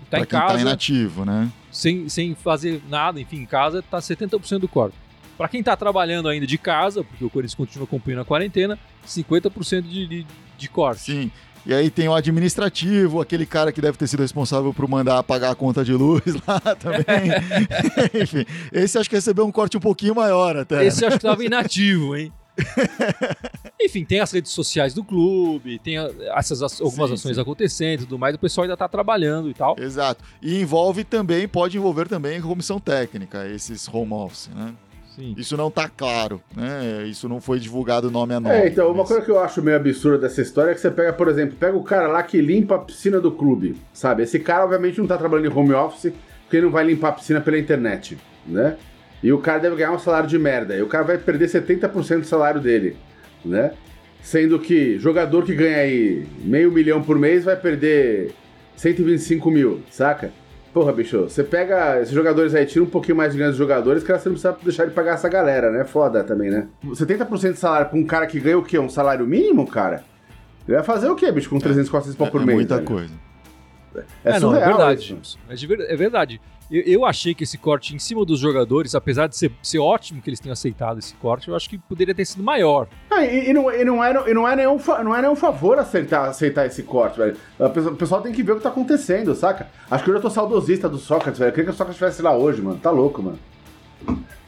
Está 0.05 0.19
tá 0.19 0.27
casa. 0.27 0.55
Tá 0.55 0.61
inativo, 0.61 1.25
né? 1.25 1.51
Sem, 1.73 2.09
sem 2.09 2.35
fazer 2.35 2.83
nada, 2.89 3.21
enfim, 3.21 3.39
em 3.39 3.47
casa, 3.47 3.83
tá 3.83 3.99
70% 3.99 4.59
do 4.59 4.69
corte. 4.69 4.95
Para 5.37 5.49
quem 5.49 5.61
está 5.61 5.75
trabalhando 5.75 6.29
ainda 6.29 6.47
de 6.47 6.59
casa, 6.59 7.03
porque 7.03 7.25
o 7.25 7.31
Corinthians 7.31 7.55
continua 7.55 7.87
cumprindo 7.87 8.21
a 8.21 8.25
quarentena, 8.25 8.79
50% 9.07 9.83
de, 9.83 10.07
de, 10.07 10.27
de 10.57 10.69
corte. 10.69 11.01
Sim. 11.01 11.31
E 11.65 11.73
aí 11.73 11.91
tem 11.91 12.09
o 12.09 12.15
administrativo, 12.15 13.21
aquele 13.21 13.47
cara 13.47 13.73
que 13.73 13.81
deve 13.81 13.97
ter 13.97 14.09
sido 14.09 14.21
responsável 14.21 14.75
por 14.75 14.89
mandar 14.89 15.19
apagar 15.19 15.53
a 15.53 15.55
conta 15.55 15.85
de 15.85 15.93
luz 15.93 16.23
lá 16.47 16.61
também. 16.75 17.31
Enfim, 18.21 18.45
esse 18.73 18.99
acho 18.99 19.09
que 19.09 19.17
recebeu 19.17 19.47
um 19.47 19.53
corte 19.53 19.77
um 19.77 19.81
pouquinho 19.81 20.15
maior 20.15 20.57
até. 20.57 20.85
Esse 20.85 21.05
acho 21.05 21.19
que 21.19 21.25
estava 21.25 21.45
inativo, 21.45 22.17
hein? 22.17 22.33
Enfim, 23.81 24.05
tem 24.05 24.21
as 24.21 24.31
redes 24.31 24.53
sociais 24.53 24.95
do 24.95 25.03
clube, 25.03 25.79
tem 25.79 25.97
essas 26.37 26.63
algumas 26.63 27.11
sim, 27.11 27.15
ações 27.15 27.37
sim. 27.37 27.41
acontecendo 27.41 28.03
e 28.03 28.05
tudo 28.05 28.19
mais, 28.19 28.35
o 28.35 28.39
pessoal 28.39 28.65
ainda 28.65 28.75
está 28.75 28.89
trabalhando 28.89 29.51
e 29.51 29.55
tal. 29.55 29.77
Exato. 29.79 30.23
E 30.41 30.61
envolve 30.61 31.05
também, 31.05 31.49
pode 31.49 31.77
envolver 31.77 32.09
também 32.09 32.39
a 32.39 32.43
comissão 32.43 32.79
técnica, 32.79 33.47
esses 33.49 33.89
home 33.89 34.13
office, 34.13 34.51
né? 34.55 34.75
Sim. 35.15 35.35
Isso 35.37 35.57
não 35.59 35.69
está 35.69 35.89
claro, 35.89 36.41
né? 36.57 37.05
Isso 37.07 37.29
não 37.29 37.39
foi 37.39 37.61
divulgado 37.61 38.11
nome 38.11 38.35
a 38.35 38.41
nome. 38.41 38.55
É, 38.55 38.69
então, 38.69 38.91
uma 38.91 39.05
coisa 39.05 39.23
que 39.23 39.31
eu 39.31 39.39
acho 39.39 39.61
meio 39.61 39.77
absurda 39.77 40.19
dessa 40.19 40.41
história 40.41 40.71
é 40.71 40.75
que 40.75 40.81
você 40.81 40.91
pega, 40.91 41.13
por 41.13 41.29
exemplo, 41.29 41.55
pega 41.59 41.77
o 41.77 41.85
cara 41.85 42.09
lá 42.09 42.23
que 42.23 42.41
limpa 42.41 42.77
a 42.77 42.79
piscina 42.79 43.21
do 43.21 43.31
clube, 43.31 43.77
sabe? 43.93 44.23
Esse 44.23 44.39
cara, 44.39 44.65
obviamente, 44.65 44.97
não 44.97 45.05
está 45.05 45.19
trabalhando 45.19 45.53
em 45.53 45.55
home 45.55 45.75
office, 45.75 46.15
porque 46.43 46.57
ele 46.57 46.65
não 46.65 46.73
vai 46.73 46.85
limpar 46.85 47.11
a 47.11 47.13
piscina 47.13 47.43
pela 47.43 47.59
internet, 47.59 48.17
né? 48.47 48.79
E 49.23 49.33
o 49.33 49.39
cara 49.39 49.59
deve 49.61 49.77
ganhar 49.77 49.93
um 49.93 49.99
salário 49.99 50.29
de 50.29 50.39
merda. 50.39 50.75
E 50.77 50.83
o 50.83 50.87
cara 50.87 51.05
vai 51.05 51.19
perder 51.19 51.47
70% 51.49 52.21
do 52.21 52.27
salário 52.27 52.61
dele, 52.61 52.97
né? 53.45 53.73
Sendo 54.21 54.59
que 54.59 54.99
jogador 54.99 55.45
que 55.45 55.55
ganha 55.55 55.79
aí 55.79 56.27
meio 56.45 56.71
milhão 56.71 57.03
por 57.03 57.19
mês 57.19 57.45
vai 57.45 57.57
perder 57.57 58.33
125 58.77 59.51
mil, 59.51 59.83
saca? 59.91 60.31
Porra, 60.73 60.93
bicho, 60.93 61.23
você 61.25 61.45
pega 61.45 62.01
esses 62.01 62.15
jogadores 62.15 62.55
aí, 62.55 62.65
tira 62.65 62.83
um 62.83 62.89
pouquinho 62.89 63.17
mais 63.17 63.33
de 63.33 63.37
grana 63.39 63.51
dos 63.51 63.59
jogadores, 63.59 64.03
que 64.03 64.11
você 64.11 64.29
não 64.29 64.35
precisa 64.37 64.57
deixar 64.63 64.87
de 64.87 64.93
pagar 64.93 65.15
essa 65.15 65.29
galera, 65.29 65.71
né? 65.71 65.85
Foda 65.85 66.25
também, 66.25 66.51
né? 66.51 66.67
70% 66.85 67.53
de 67.53 67.59
salário 67.59 67.91
pra 67.91 67.99
um 67.99 68.07
cara 68.07 68.27
que 68.27 68.41
ganha 68.41 68.59
o 68.59 68.63
quê? 68.63 68.79
Um 68.79 68.89
salário 68.89 69.27
mínimo, 69.27 69.67
cara? 69.67 70.03
Ele 70.67 70.77
vai 70.77 70.85
fazer 70.85 71.09
o 71.11 71.15
quê, 71.15 71.31
bicho, 71.31 71.51
com 71.51 71.59
300, 71.59 71.91
400 71.91 72.17
pau 72.17 72.29
é, 72.29 72.31
por 72.31 72.41
é 72.41 72.45
mês? 72.47 72.57
Muita 72.57 72.77
velho? 72.77 72.87
coisa. 72.87 73.13
É, 73.95 74.01
É, 74.25 74.31
não, 74.41 74.55
é 74.55 74.61
surreal 74.61 74.69
verdade. 74.79 75.19
isso. 75.21 75.39
É, 75.49 75.55
de 75.55 75.67
ver- 75.67 75.81
é 75.91 75.97
verdade. 75.97 76.41
Eu, 76.73 76.83
eu 76.85 77.05
achei 77.05 77.35
que 77.35 77.45
esse 77.45 77.59
corte 77.59 77.95
em 77.95 77.99
cima 77.99 78.25
dos 78.25 78.41
jogadores, 78.41 78.95
apesar 78.95 79.27
de 79.27 79.37
ser, 79.37 79.53
ser 79.63 79.79
ótimo 79.79 80.23
que 80.23 80.31
eles 80.31 80.41
tenham 80.41 80.55
aceitado 80.55 80.99
esse 80.99 81.15
corte, 81.17 81.49
eu 81.49 81.55
acho 81.55 81.69
que 81.69 81.77
poderia 81.77 82.15
ter 82.15 82.25
sido 82.25 82.43
maior. 82.43 82.89
Ah, 83.11 83.23
e, 83.23 83.51
e 83.51 83.53
não, 83.53 83.71
e, 83.71 83.85
não 83.85 84.03
é, 84.03 84.31
e 84.31 84.33
não 84.33 84.49
é 84.49 84.57
nenhum, 84.57 84.79
não 85.05 85.15
é 85.15 85.21
nenhum 85.21 85.37
favor 85.37 85.79
aceitar, 85.79 86.31
aceitar 86.31 86.65
esse 86.65 86.83
corte, 86.83 87.19
velho. 87.19 87.37
O 87.59 87.95
pessoal 87.95 88.23
tem 88.23 88.33
que 88.33 88.43
ver 88.43 88.53
o 88.53 88.57
que 88.57 88.63
tá 88.63 88.71
acontecendo, 88.71 89.35
saca? 89.35 89.69
Acho 89.91 90.03
que 90.03 90.09
eu 90.09 90.15
já 90.15 90.21
tô 90.21 90.31
saudosista 90.31 90.89
do 90.89 90.97
Sócrates, 90.97 91.39
velho. 91.39 91.51
Eu 91.51 91.53
queria 91.53 91.67
que 91.67 91.71
o 91.73 91.75
Sócrates 91.75 92.01
estivesse 92.01 92.23
lá 92.23 92.35
hoje, 92.35 92.63
mano. 92.63 92.79
Tá 92.79 92.91
louco, 92.91 93.23
mano. 93.23 93.39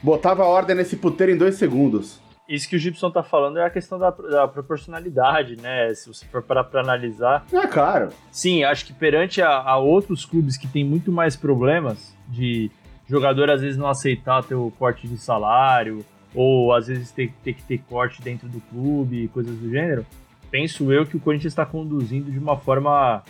Botava 0.02 0.44
ordem 0.44 0.74
nesse 0.74 0.96
puteiro 0.96 1.30
em 1.30 1.36
dois 1.36 1.56
segundos. 1.56 2.23
Isso 2.48 2.68
que 2.68 2.76
o 2.76 2.78
Gibson 2.78 3.10
tá 3.10 3.22
falando 3.22 3.58
é 3.58 3.64
a 3.64 3.70
questão 3.70 3.98
da, 3.98 4.10
da 4.10 4.46
proporcionalidade, 4.46 5.56
né? 5.56 5.94
Se 5.94 6.08
você 6.08 6.26
for 6.26 6.42
parar 6.42 6.64
pra 6.64 6.80
analisar. 6.80 7.44
É 7.52 7.66
claro. 7.66 8.10
Sim, 8.30 8.64
acho 8.64 8.84
que 8.84 8.92
perante 8.92 9.40
a, 9.40 9.50
a 9.50 9.78
outros 9.78 10.26
clubes 10.26 10.56
que 10.56 10.66
têm 10.66 10.84
muito 10.84 11.10
mais 11.10 11.36
problemas 11.36 12.14
de 12.28 12.70
jogador 13.06 13.50
às 13.50 13.60
vezes 13.60 13.76
não 13.76 13.88
aceitar 13.88 14.42
ter 14.42 14.54
o 14.54 14.70
corte 14.78 15.06
de 15.06 15.18
salário, 15.18 16.04
ou 16.34 16.72
às 16.72 16.88
vezes 16.88 17.10
ter, 17.10 17.32
ter 17.42 17.54
que 17.54 17.62
ter 17.62 17.78
corte 17.78 18.20
dentro 18.20 18.48
do 18.48 18.60
clube, 18.60 19.28
coisas 19.28 19.56
do 19.56 19.70
gênero, 19.70 20.04
penso 20.50 20.92
eu 20.92 21.06
que 21.06 21.16
o 21.16 21.20
Corinthians 21.20 21.52
está 21.52 21.64
conduzindo 21.64 22.30
de 22.30 22.38
uma 22.38 22.56
forma, 22.56 23.22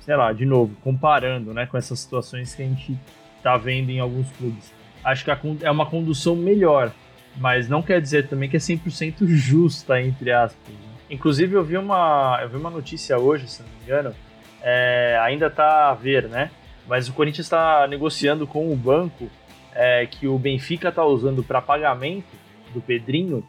sei 0.00 0.16
lá, 0.16 0.32
de 0.32 0.44
novo, 0.44 0.76
comparando 0.82 1.54
né, 1.54 1.66
com 1.66 1.76
essas 1.76 1.98
situações 1.98 2.54
que 2.54 2.62
a 2.62 2.66
gente 2.66 2.98
tá 3.42 3.56
vendo 3.56 3.90
em 3.90 4.00
alguns 4.00 4.30
clubes. 4.32 4.72
Acho 5.02 5.24
que 5.24 5.30
a 5.30 5.38
é 5.62 5.70
uma 5.70 5.86
condução 5.86 6.34
melhor, 6.36 6.92
mas 7.38 7.68
não 7.68 7.82
quer 7.82 8.00
dizer 8.00 8.28
também 8.28 8.48
que 8.48 8.56
é 8.56 8.60
100% 8.60 9.26
justa, 9.26 10.00
entre 10.00 10.32
aspas. 10.32 10.74
né? 10.74 10.80
Inclusive, 11.10 11.54
eu 11.54 11.62
vi 11.62 11.76
uma, 11.76 12.38
eu 12.42 12.48
vi 12.48 12.56
uma 12.56 12.70
notícia 12.70 13.18
hoje, 13.18 13.48
se 13.48 13.62
não 13.62 13.68
me 13.68 13.84
engano, 13.84 14.14
é, 14.62 15.18
ainda 15.22 15.48
tá 15.48 15.90
a 15.90 15.94
ver, 15.94 16.28
né? 16.28 16.50
Mas 16.86 17.08
o 17.08 17.12
Corinthians 17.12 17.46
está 17.46 17.86
negociando 17.86 18.46
com 18.46 18.72
o 18.72 18.76
banco 18.76 19.28
é, 19.74 20.06
que 20.06 20.26
o 20.26 20.38
Benfica 20.38 20.88
está 20.88 21.04
usando 21.04 21.42
para 21.42 21.60
pagamento 21.60 22.36
do 22.72 22.80
Pedrinho 22.80 23.46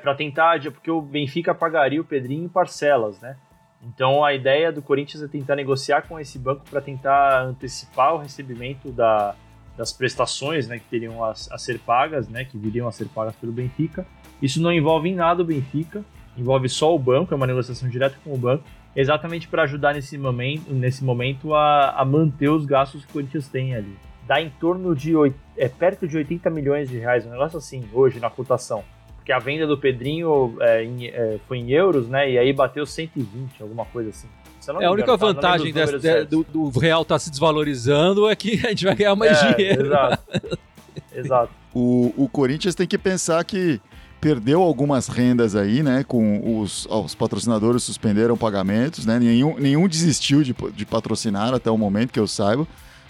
para 0.00 0.14
tentar, 0.14 0.60
porque 0.70 0.90
o 0.90 1.02
Benfica 1.02 1.52
pagaria 1.52 2.00
o 2.00 2.04
Pedrinho 2.04 2.44
em 2.44 2.48
parcelas, 2.48 3.20
né? 3.20 3.36
Então 3.82 4.24
a 4.24 4.32
ideia 4.32 4.72
do 4.72 4.80
Corinthians 4.80 5.22
é 5.22 5.28
tentar 5.28 5.54
negociar 5.56 6.02
com 6.02 6.18
esse 6.18 6.38
banco 6.38 6.64
para 6.68 6.80
tentar 6.80 7.42
antecipar 7.42 8.14
o 8.14 8.18
recebimento 8.18 8.90
da, 8.90 9.34
das 9.76 9.92
prestações, 9.92 10.66
né, 10.66 10.78
que 10.78 10.84
teriam 10.88 11.22
a, 11.24 11.30
a 11.30 11.58
ser 11.58 11.78
pagas, 11.80 12.28
né, 12.28 12.44
que 12.44 12.56
viriam 12.56 12.88
a 12.88 12.92
ser 12.92 13.06
pagas 13.08 13.34
pelo 13.36 13.52
Benfica. 13.52 14.06
Isso 14.40 14.60
não 14.62 14.72
envolve 14.72 15.08
em 15.08 15.14
nada 15.14 15.42
o 15.42 15.44
Benfica, 15.44 16.04
envolve 16.36 16.68
só 16.68 16.94
o 16.94 16.98
banco, 16.98 17.32
é 17.32 17.36
uma 17.36 17.46
negociação 17.46 17.88
direta 17.88 18.16
com 18.24 18.32
o 18.32 18.38
banco, 18.38 18.64
exatamente 18.94 19.48
para 19.48 19.62
ajudar 19.64 19.94
nesse 19.94 20.16
momento, 20.16 20.72
nesse 20.72 21.04
momento 21.04 21.54
a, 21.54 21.90
a 21.90 22.04
manter 22.04 22.48
os 22.48 22.64
gastos 22.64 23.04
que 23.04 23.10
o 23.10 23.12
Corinthians 23.14 23.48
tem 23.48 23.74
ali. 23.74 23.94
Dá 24.26 24.40
em 24.40 24.50
torno 24.50 24.94
de 24.94 25.12
é, 25.56 25.68
perto 25.68 26.08
de 26.08 26.16
80 26.16 26.50
milhões 26.50 26.88
de 26.88 26.98
reais, 26.98 27.24
um 27.26 27.30
negócio 27.30 27.58
assim, 27.58 27.84
hoje 27.92 28.18
na 28.18 28.28
cotação. 28.30 28.82
Porque 29.16 29.30
a 29.32 29.38
venda 29.38 29.66
do 29.66 29.76
Pedrinho 29.78 30.56
é, 30.60 30.84
em- 30.84 31.06
é, 31.08 31.38
foi 31.46 31.58
em 31.58 31.70
euros, 31.70 32.08
né? 32.08 32.30
E 32.30 32.38
aí 32.38 32.52
bateu 32.52 32.86
120, 32.86 33.60
alguma 33.62 33.84
coisa 33.84 34.10
assim. 34.10 34.28
Se 34.66 34.70
eu 34.70 34.74
não 34.74 34.82
É, 34.82 34.86
a 34.86 34.90
única 34.90 35.12
engano, 35.14 35.18
tá? 35.18 35.26
Vantagem 35.50 35.72
dessa- 35.72 35.96
de- 35.96 36.02
certos. 36.02 36.44
do, 36.52 36.70
do 36.70 36.78
real 36.78 37.02
estar 37.02 37.18
se 37.20 37.30
desvalorizando 37.30 38.28
é 38.28 38.34
que 38.36 38.54
a 38.66 38.70
gente 38.70 38.84
vai 38.84 38.94
ganhar 38.96 39.14
mais 39.16 39.38
É, 39.38 39.54
dinheiro. 39.54 39.86
Exato. 39.86 40.58
exato. 41.14 41.52
O, 41.74 42.12
o 42.16 42.28
Corinthians 42.28 42.74
tem 42.74 42.86
que 42.86 42.98
pensar 42.98 43.44
que 43.44 43.80
perdeu 44.20 44.62
algumas 44.62 45.06
rendas 45.08 45.54
aí, 45.54 45.82
né? 45.82 46.04
Com 46.06 46.60
os, 46.60 46.86
os 46.90 47.14
patrocinadores 47.14 47.82
suspenderam 47.82 48.36
pagamentos, 48.36 49.06
né? 49.06 49.18
Nenhum, 49.18 49.56
nenhum 49.58 49.86
desistiu 49.86 50.42
de, 50.42 50.54
de 50.74 50.84
patrocinar 50.86 51.54
até 51.54 51.70
o 51.70 51.78
momento 51.78 52.12
que 52.12 52.18
eu 52.18 52.26
saiba, 52.26 52.66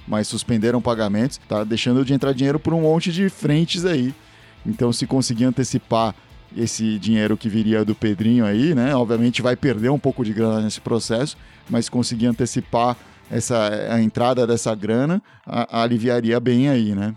mas 0.07 0.29
suspenderam 0.29 0.83
pagamentos, 0.83 1.41
tá 1.49 1.65
deixando 1.65 2.05
de 2.05 2.13
entrar 2.13 2.33
dinheiro 2.35 2.59
por 2.61 2.75
um 2.75 2.83
monte 2.83 3.11
de 3.13 3.29
frentes 3.31 3.85
aí. 3.85 4.15
Então, 4.65 4.93
se 4.93 5.07
conseguir 5.07 5.45
antecipar 5.45 6.15
esse 6.57 6.99
dinheiro 6.99 7.37
que 7.37 7.49
viria 7.49 7.85
do 7.85 7.95
Pedrinho 7.95 8.45
aí, 8.45 8.75
né? 8.75 8.95
Obviamente 8.95 9.41
vai 9.43 9.57
perder 9.57 9.91
um 9.91 9.99
pouco 9.99 10.25
de 10.25 10.33
grana 10.33 10.61
nesse 10.61 10.81
processo, 10.81 11.37
mas 11.71 11.89
conseguir 11.89 12.27
antecipar 12.27 12.97
essa 13.31 13.69
a 13.93 14.01
entrada 14.03 14.47
dessa 14.47 14.75
grana 14.75 15.23
a- 15.47 15.83
aliviaria 15.83 16.39
bem 16.39 16.69
aí, 16.69 16.95
né? 16.95 17.15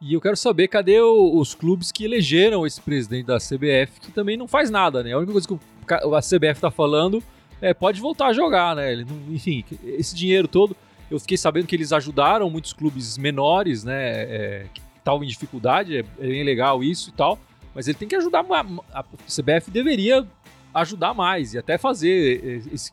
E 0.00 0.14
eu 0.14 0.20
quero 0.20 0.36
saber 0.36 0.68
cadê 0.68 1.00
o- 1.00 1.38
os 1.38 1.54
clubes 1.54 1.92
que 1.92 2.04
elegeram 2.04 2.66
esse 2.66 2.80
presidente 2.80 3.26
da 3.26 3.38
CBF, 3.38 4.00
que 4.00 4.10
também 4.10 4.36
não 4.36 4.48
faz 4.48 4.70
nada, 4.70 5.02
né? 5.02 5.12
A 5.12 5.18
única 5.18 5.32
coisa 5.32 5.46
que 5.46 5.54
o 5.54 6.14
a 6.14 6.20
CBF 6.22 6.60
tá 6.60 6.70
falando 6.70 7.22
é 7.60 7.72
pode 7.74 8.00
voltar 8.00 8.26
a 8.28 8.32
jogar, 8.32 8.74
né? 8.74 8.92
Ele 8.92 9.06
enfim, 9.30 9.64
esse 9.84 10.14
dinheiro 10.16 10.48
todo, 10.48 10.74
eu 11.10 11.20
fiquei 11.20 11.36
sabendo 11.36 11.66
que 11.66 11.76
eles 11.76 11.92
ajudaram 11.92 12.48
muitos 12.50 12.72
clubes 12.72 13.16
menores, 13.18 13.84
né? 13.84 13.94
é, 14.22 14.66
que 14.74 14.80
estavam 14.98 15.22
em 15.22 15.26
dificuldade, 15.28 15.96
é, 15.98 16.00
é 16.20 16.26
bem 16.26 16.42
legal 16.42 16.82
isso 16.82 17.10
e 17.10 17.12
tal, 17.12 17.38
mas 17.74 17.88
ele 17.88 17.96
tem 17.98 18.08
que 18.08 18.16
ajudar, 18.16 18.44
a 18.92 19.02
CBF 19.26 19.70
deveria 19.70 20.26
ajudar 20.74 21.14
mais 21.14 21.54
e 21.54 21.58
até 21.58 21.76
fazer 21.78 22.40
é, 22.68 22.74
esse- 22.74 22.92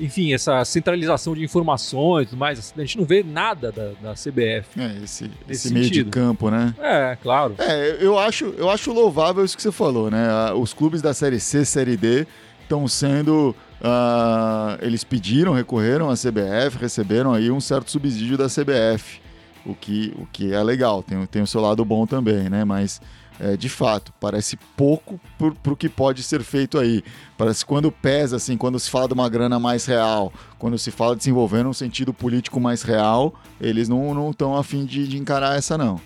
enfim, 0.00 0.32
essa 0.32 0.64
centralização 0.64 1.34
de 1.34 1.42
informações 1.42 2.26
e 2.26 2.30
tudo 2.30 2.38
mais. 2.38 2.72
A 2.76 2.80
gente 2.82 2.98
não 2.98 3.04
vê 3.04 3.24
nada 3.24 3.72
da, 3.72 3.90
da 4.00 4.12
CBF. 4.14 4.78
É, 4.80 4.96
esse, 5.02 5.24
Nesse 5.46 5.66
esse 5.66 5.74
meio 5.74 5.90
de 5.90 6.04
campo, 6.04 6.50
né? 6.50 6.72
É, 6.78 7.16
claro. 7.20 7.56
É, 7.58 7.96
eu 8.00 8.16
acho, 8.16 8.44
eu 8.56 8.70
acho 8.70 8.92
louvável 8.92 9.44
isso 9.44 9.56
que 9.56 9.62
você 9.62 9.72
falou, 9.72 10.08
né? 10.08 10.52
Os 10.52 10.72
clubes 10.72 11.02
da 11.02 11.12
Série 11.12 11.40
C, 11.40 11.64
Série 11.64 11.96
D 11.96 12.26
estão 12.62 12.86
sendo. 12.86 13.56
ah, 13.82 14.78
eles 14.80 15.02
pediram, 15.02 15.52
recorreram 15.52 16.08
à 16.10 16.14
CBF, 16.14 16.78
receberam 16.80 17.32
aí 17.34 17.50
um 17.50 17.60
certo 17.60 17.90
subsídio 17.90 18.38
da 18.38 18.46
CBF, 18.46 19.20
o 19.66 19.74
que, 19.74 20.14
o 20.16 20.26
que 20.26 20.52
é 20.52 20.62
legal, 20.62 21.02
tem, 21.02 21.26
tem 21.26 21.42
o 21.42 21.46
seu 21.46 21.60
lado 21.60 21.84
bom 21.84 22.06
também, 22.06 22.48
né? 22.48 22.64
Mas, 22.64 23.00
é, 23.40 23.56
de 23.56 23.68
fato, 23.68 24.12
parece 24.20 24.56
pouco 24.76 25.20
para 25.62 25.72
o 25.72 25.76
que 25.76 25.88
pode 25.88 26.22
ser 26.22 26.42
feito 26.42 26.78
aí. 26.78 27.04
Parece 27.36 27.64
quando 27.64 27.92
pesa, 27.92 28.36
assim, 28.36 28.56
quando 28.56 28.78
se 28.78 28.90
fala 28.90 29.06
de 29.06 29.14
uma 29.14 29.28
grana 29.28 29.58
mais 29.58 29.86
real, 29.86 30.32
quando 30.58 30.76
se 30.76 30.90
fala 30.90 31.14
de 31.14 31.22
se 31.22 31.30
envolver 31.30 31.62
num 31.62 31.72
sentido 31.72 32.12
político 32.12 32.58
mais 32.58 32.82
real, 32.82 33.34
eles 33.60 33.88
não 33.88 34.30
estão 34.30 34.56
afim 34.56 34.84
de, 34.84 35.06
de 35.06 35.18
encarar 35.18 35.56
essa, 35.56 35.78
não. 35.78 36.00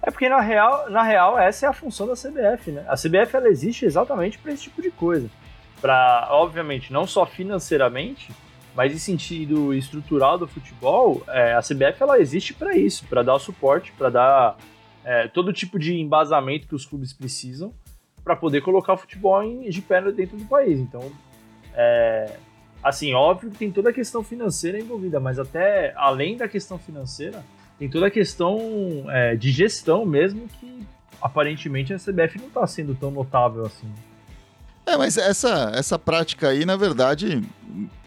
É 0.00 0.10
porque 0.10 0.28
na 0.28 0.40
real, 0.40 0.88
na 0.88 1.02
real 1.02 1.36
essa 1.36 1.66
é 1.66 1.68
a 1.68 1.72
função 1.72 2.06
da 2.06 2.14
CBF, 2.14 2.70
né? 2.70 2.84
A 2.86 2.94
CBF 2.94 3.34
ela 3.34 3.48
existe 3.48 3.84
exatamente 3.84 4.38
para 4.38 4.52
esse 4.52 4.64
tipo 4.64 4.80
de 4.80 4.90
coisa. 4.92 5.28
Para, 5.80 6.28
obviamente, 6.30 6.92
não 6.92 7.06
só 7.06 7.26
financeiramente, 7.26 8.30
mas 8.76 8.92
em 8.92 8.98
sentido 8.98 9.74
estrutural 9.74 10.38
do 10.38 10.46
futebol, 10.46 11.24
é, 11.26 11.54
a 11.54 11.60
CBF 11.60 12.00
ela 12.00 12.20
existe 12.20 12.54
para 12.54 12.76
isso, 12.76 13.04
para 13.06 13.24
dar 13.24 13.38
suporte, 13.40 13.92
para 13.98 14.08
dar 14.08 14.56
é, 15.06 15.28
todo 15.28 15.52
tipo 15.52 15.78
de 15.78 15.94
embasamento 15.94 16.66
que 16.66 16.74
os 16.74 16.84
clubes 16.84 17.12
precisam 17.12 17.72
para 18.24 18.34
poder 18.34 18.60
colocar 18.60 18.94
o 18.94 18.96
futebol 18.96 19.40
em, 19.42 19.70
de 19.70 19.80
pé 19.80 20.02
dentro 20.10 20.36
do 20.36 20.44
país. 20.46 20.80
Então, 20.80 21.00
é, 21.74 22.36
assim, 22.82 23.14
óbvio 23.14 23.50
que 23.52 23.56
tem 23.58 23.70
toda 23.70 23.90
a 23.90 23.92
questão 23.92 24.24
financeira 24.24 24.78
envolvida, 24.80 25.20
mas 25.20 25.38
até 25.38 25.92
além 25.96 26.36
da 26.36 26.48
questão 26.48 26.76
financeira, 26.78 27.44
tem 27.78 27.88
toda 27.88 28.08
a 28.08 28.10
questão 28.10 28.58
é, 29.08 29.36
de 29.36 29.50
gestão 29.52 30.04
mesmo 30.04 30.48
que 30.60 30.84
aparentemente 31.22 31.94
a 31.94 31.98
CBF 31.98 32.38
não 32.40 32.48
está 32.48 32.66
sendo 32.66 32.94
tão 32.94 33.10
notável 33.10 33.64
assim. 33.64 33.86
É, 34.84 34.96
mas 34.96 35.16
essa, 35.16 35.72
essa 35.74 35.98
prática 35.98 36.48
aí, 36.48 36.64
na 36.64 36.76
verdade, 36.76 37.42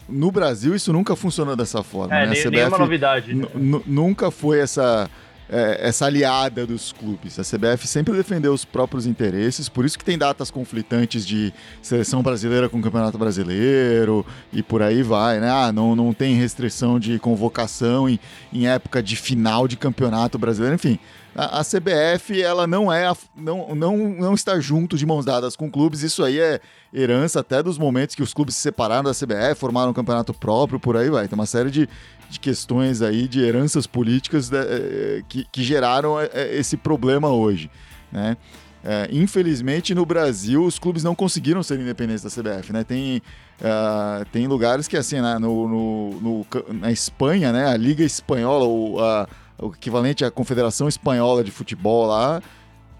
no 0.08 0.30
Brasil 0.30 0.74
isso 0.74 0.92
nunca 0.92 1.14
funcionou 1.16 1.54
dessa 1.56 1.82
forma. 1.82 2.14
É, 2.14 2.26
né? 2.26 2.32
nem- 2.32 2.42
A 2.46 2.50
nenhuma 2.50 2.66
CBF 2.70 2.78
novidade. 2.80 3.34
né? 3.34 3.46
nu- 3.54 3.60
nu- 3.78 3.82
nunca 3.86 4.30
foi 4.30 4.60
essa, 4.60 5.08
é, 5.50 5.88
essa 5.88 6.06
aliada 6.06 6.66
dos 6.66 6.92
clubes. 6.92 7.38
A 7.38 7.42
CBF 7.42 7.86
sempre 7.86 8.14
defendeu 8.14 8.54
os 8.54 8.64
próprios 8.64 9.04
interesses, 9.04 9.68
por 9.68 9.84
isso 9.84 9.98
que 9.98 10.04
tem 10.04 10.16
datas 10.16 10.50
conflitantes 10.50 11.26
de 11.26 11.52
seleção 11.82 12.22
brasileira 12.22 12.68
com 12.68 12.80
campeonato 12.80 13.18
brasileiro 13.18 14.24
e 14.52 14.62
por 14.62 14.80
aí 14.80 15.02
vai, 15.02 15.40
né? 15.40 15.50
Ah, 15.50 15.72
não, 15.72 15.96
não 15.96 16.12
tem 16.12 16.34
restrição 16.36 17.00
de 17.00 17.18
convocação 17.18 18.08
em, 18.08 18.18
em 18.52 18.68
época 18.68 19.02
de 19.02 19.16
final 19.16 19.66
de 19.66 19.76
campeonato 19.76 20.38
brasileiro, 20.38 20.76
enfim. 20.76 20.98
A, 21.42 21.60
a 21.60 21.64
CBF, 21.64 22.42
ela 22.42 22.66
não 22.66 22.92
é, 22.92 23.06
a- 23.06 23.16
não, 23.34 23.74
não, 23.74 23.96
não 23.96 24.34
está 24.34 24.60
junto 24.60 24.96
de 24.96 25.06
mãos 25.06 25.24
dadas 25.24 25.56
com 25.56 25.70
clubes, 25.70 26.02
isso 26.02 26.22
aí 26.22 26.38
é 26.38 26.60
herança 26.92 27.40
até 27.40 27.62
dos 27.62 27.78
momentos 27.78 28.14
que 28.14 28.22
os 28.22 28.34
clubes 28.34 28.54
se 28.56 28.60
separaram 28.62 29.04
da 29.04 29.12
CBF, 29.14 29.54
formaram 29.58 29.90
um 29.90 29.94
campeonato 29.94 30.34
próprio, 30.34 30.78
por 30.78 30.96
aí 30.96 31.08
vai. 31.08 31.26
Tem 31.28 31.38
uma 31.38 31.46
série 31.46 31.70
de, 31.70 31.88
de 32.28 32.38
questões 32.40 33.00
aí, 33.00 33.26
de 33.26 33.40
heranças 33.40 33.86
políticas 33.86 34.50
né, 34.50 34.58
eh, 34.62 35.22
que, 35.28 35.46
que 35.50 35.62
geraram 35.62 36.20
eh, 36.20 36.28
eh, 36.32 36.56
esse 36.58 36.76
problema 36.76 37.28
hoje, 37.30 37.70
né? 38.12 38.36
É, 38.82 39.08
infelizmente, 39.12 39.94
no 39.94 40.06
Brasil, 40.06 40.64
os 40.64 40.78
clubes 40.78 41.04
não 41.04 41.14
conseguiram 41.14 41.62
ser 41.62 41.78
independentes 41.78 42.22
da 42.22 42.30
CBF, 42.30 42.72
né? 42.72 42.82
Tem, 42.82 43.20
ah, 43.62 44.24
tem 44.32 44.46
lugares 44.46 44.88
que, 44.88 44.96
assim, 44.96 45.20
né, 45.20 45.38
no, 45.38 45.68
no- 45.68 46.20
no 46.20 46.46
na 46.80 46.90
Espanha, 46.90 47.52
né? 47.52 47.66
A 47.66 47.76
Liga 47.76 48.02
Espanhola, 48.02 48.64
o, 48.64 48.98
a- 48.98 49.28
o 49.60 49.68
equivalente 49.68 50.24
à 50.24 50.30
Confederação 50.30 50.88
Espanhola 50.88 51.44
de 51.44 51.50
Futebol 51.50 52.06
lá, 52.06 52.42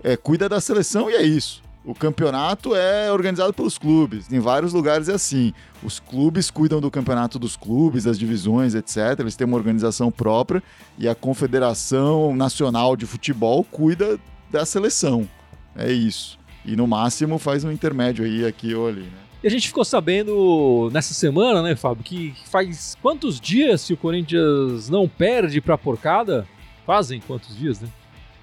é, 0.03 0.17
cuida 0.17 0.49
da 0.49 0.61
seleção 0.61 1.11
e 1.11 1.15
é 1.15 1.23
isso. 1.23 1.63
o 1.85 1.95
campeonato 1.95 2.75
é 2.75 3.11
organizado 3.11 3.55
pelos 3.55 3.79
clubes. 3.79 4.31
Em 4.31 4.39
vários 4.39 4.73
lugares 4.73 5.09
é 5.09 5.15
assim. 5.15 5.53
Os 5.83 5.99
clubes 5.99 6.51
cuidam 6.51 6.81
do 6.81 6.91
campeonato 6.91 7.39
dos 7.39 7.57
clubes, 7.57 8.05
das 8.05 8.19
divisões, 8.19 8.75
etc. 8.75 9.19
Eles 9.19 9.35
têm 9.35 9.47
uma 9.47 9.57
organização 9.57 10.11
própria 10.11 10.63
e 10.99 11.09
a 11.09 11.15
Confederação 11.15 12.37
Nacional 12.37 12.97
de 12.97 13.07
Futebol 13.07 13.65
cuida 13.65 14.19
da 14.51 14.67
seleção. 14.67 15.27
É 15.75 15.91
isso. 15.91 16.39
E 16.65 16.77
no 16.77 16.87
máximo 16.87 17.39
faz 17.39 17.65
um 17.65 17.73
intermédio 17.73 18.25
aí, 18.25 18.45
aqui 18.45 18.75
ou 18.75 18.87
ali, 18.87 19.03
né? 19.03 19.30
E 19.43 19.47
a 19.47 19.51
gente 19.51 19.69
ficou 19.69 19.85
sabendo 19.85 20.91
nessa 20.93 21.15
semana, 21.15 21.63
né, 21.63 21.75
Fábio, 21.75 22.05
que 22.05 22.35
faz 22.51 22.97
quantos 23.01 23.41
dias 23.41 23.81
se 23.81 23.93
o 23.95 23.97
Corinthians 23.97 24.91
não 24.91 25.09
perde 25.09 25.61
pra 25.63 25.79
porcada? 25.79 26.47
Fazem 26.87 27.21
quantos 27.27 27.57
dias, 27.57 27.81
né? 27.81 27.89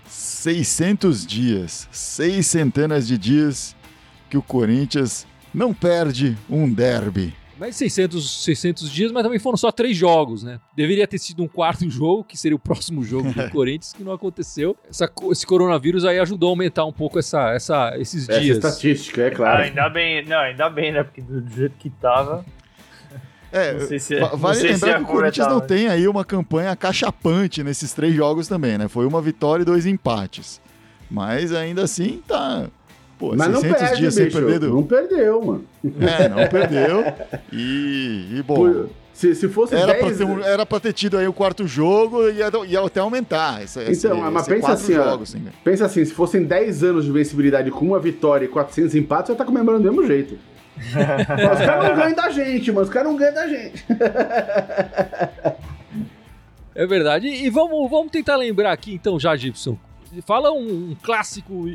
600 0.08 1.26
dias, 1.26 1.88
seis 1.92 2.48
centenas 2.48 3.08
de 3.08 3.18
dias 3.18 3.76
que 4.30 4.38
o 4.38 4.42
Corinthians 4.42 5.28
não 5.54 5.74
perde 5.74 6.36
um 6.50 6.72
derby. 6.72 7.34
Mais 7.60 7.76
600, 7.76 8.44
600 8.44 8.92
dias, 8.92 9.12
mas 9.12 9.24
também 9.24 9.40
foram 9.40 9.58
só 9.58 9.72
três 9.72 9.98
jogos, 9.98 10.44
né? 10.44 10.60
Deveria 10.76 11.08
ter 11.08 11.18
sido 11.18 11.42
um 11.44 11.48
quarto 11.48 11.90
jogo, 11.90 12.24
que 12.24 12.38
seria 12.38 12.56
o 12.56 12.60
próximo 12.60 13.04
jogo 13.04 13.32
do 13.34 13.50
Corinthians, 13.52 13.94
que 13.94 14.04
não 14.04 14.12
aconteceu. 14.12 14.78
Essa, 14.90 15.12
esse 15.32 15.46
coronavírus 15.46 16.06
aí 16.06 16.20
ajudou 16.20 16.50
a 16.50 16.52
aumentar 16.52 16.86
um 16.86 16.94
pouco 16.94 17.18
essa, 17.18 17.52
essa, 17.54 17.94
esses 17.98 18.30
Essa 18.30 18.40
dias. 18.40 18.58
estatística, 18.58 19.24
é 19.24 19.32
claro. 19.32 19.62
Ah, 19.62 19.66
ainda 19.66 19.90
bem, 19.90 20.24
não, 20.26 20.38
ainda 20.38 20.70
bem, 20.70 20.92
né? 20.92 21.04
Porque 21.04 21.22
do 21.22 21.44
jeito 21.50 21.76
que 21.78 21.90
tava. 21.90 22.46
É, 23.52 23.74
Não 23.74 23.88
sei 23.88 23.98
se- 24.00 24.20
não 24.20 24.38
vale 24.38 24.62
lembrar 24.62 24.98
que 24.98 25.04
o 25.04 25.08
Corinthians 25.08 25.48
não 25.48 25.62
tem 25.62 25.88
aí 25.88 26.08
uma 26.08 26.26
campanha 26.26 26.76
cachapante 26.76 27.64
nesses 27.64 27.94
três 27.94 28.14
jogos 28.14 28.48
também, 28.48 28.78
né? 28.78 28.88
Foi 28.88 29.06
uma 29.08 29.22
vitória 29.22 29.64
e 29.64 29.66
dois 29.66 29.86
empates. 29.86 30.62
Mas 31.10 31.54
ainda 31.54 31.84
assim 31.84 32.22
tá. 32.28 32.68
Pô, 33.18 33.34
Mas 33.36 33.48
não 33.50 33.62
600 33.62 33.82
perde, 33.82 33.98
dias 34.02 34.14
sem 34.14 34.30
perder. 34.30 34.60
do- 34.60 34.70
Não 34.70 34.84
perdeu, 34.84 35.42
mano. 35.44 35.66
É, 36.00 36.30
não 36.30 36.48
perdeu. 36.48 37.04
E, 37.52 38.38
e 38.38 38.44
bom. 38.46 38.56
Pô, 38.56 38.86
Se, 39.12 39.34
se 39.34 39.48
fosse 39.50 39.74
Era 39.74 39.96
pra, 39.96 40.06
10... 40.10 40.18
ter 40.20 40.24
um- 40.26 40.40
era 40.44 40.64
pra 40.66 40.80
ter 40.80 40.94
tido 40.94 41.18
aí 41.18 41.28
o 41.28 41.34
quarto 41.34 41.66
jogo 41.68 42.30
e 42.30 42.34
ia, 42.36 42.52
ia 42.68 42.80
até 42.82 43.00
aumentar. 43.00 43.64
Esse, 43.64 43.80
esse- 43.82 44.06
Então, 44.06 44.20
mas 44.32 44.44
esse 44.44 44.52
pensa 44.56 44.72
assim, 44.74 44.96
ó. 44.96 45.04
jogos, 45.04 45.30
assim, 45.34 45.44
né? 45.44 45.52
Pensa 45.64 45.86
assim, 45.88 46.06
se 46.06 46.14
fossem 46.14 46.44
10 46.44 46.84
anos 46.84 47.06
de 47.06 47.12
vencibilidade 47.12 47.72
com 47.72 47.84
uma 47.86 48.00
vitória 48.00 48.46
e 48.46 48.48
400 48.48 48.94
empates, 48.94 49.30
eu 49.30 49.34
ia 49.34 49.36
estar 49.36 49.46
comemorando 49.46 49.84
do 49.84 49.90
mesmo 49.92 50.06
jeito. 50.06 50.38
Mas 50.78 50.94
os 51.60 51.66
caras 51.66 51.90
não 51.90 51.96
ganham 51.96 52.16
da 52.16 52.30
gente, 52.30 52.72
mano. 52.72 52.84
Os 52.86 52.94
caras 52.94 53.10
não 53.10 53.18
ganham 53.18 53.34
da 53.34 53.48
gente. 53.48 53.84
É 56.76 56.86
verdade. 56.86 57.28
E 57.28 57.50
vamos, 57.50 57.90
vamos 57.90 58.12
tentar 58.12 58.36
lembrar 58.36 58.72
aqui 58.72 58.94
então 58.94 59.20
já, 59.20 59.36
Gibson. 59.36 59.78
Fala 60.26 60.52
um, 60.52 60.92
um 60.92 60.96
clássico 61.04 61.68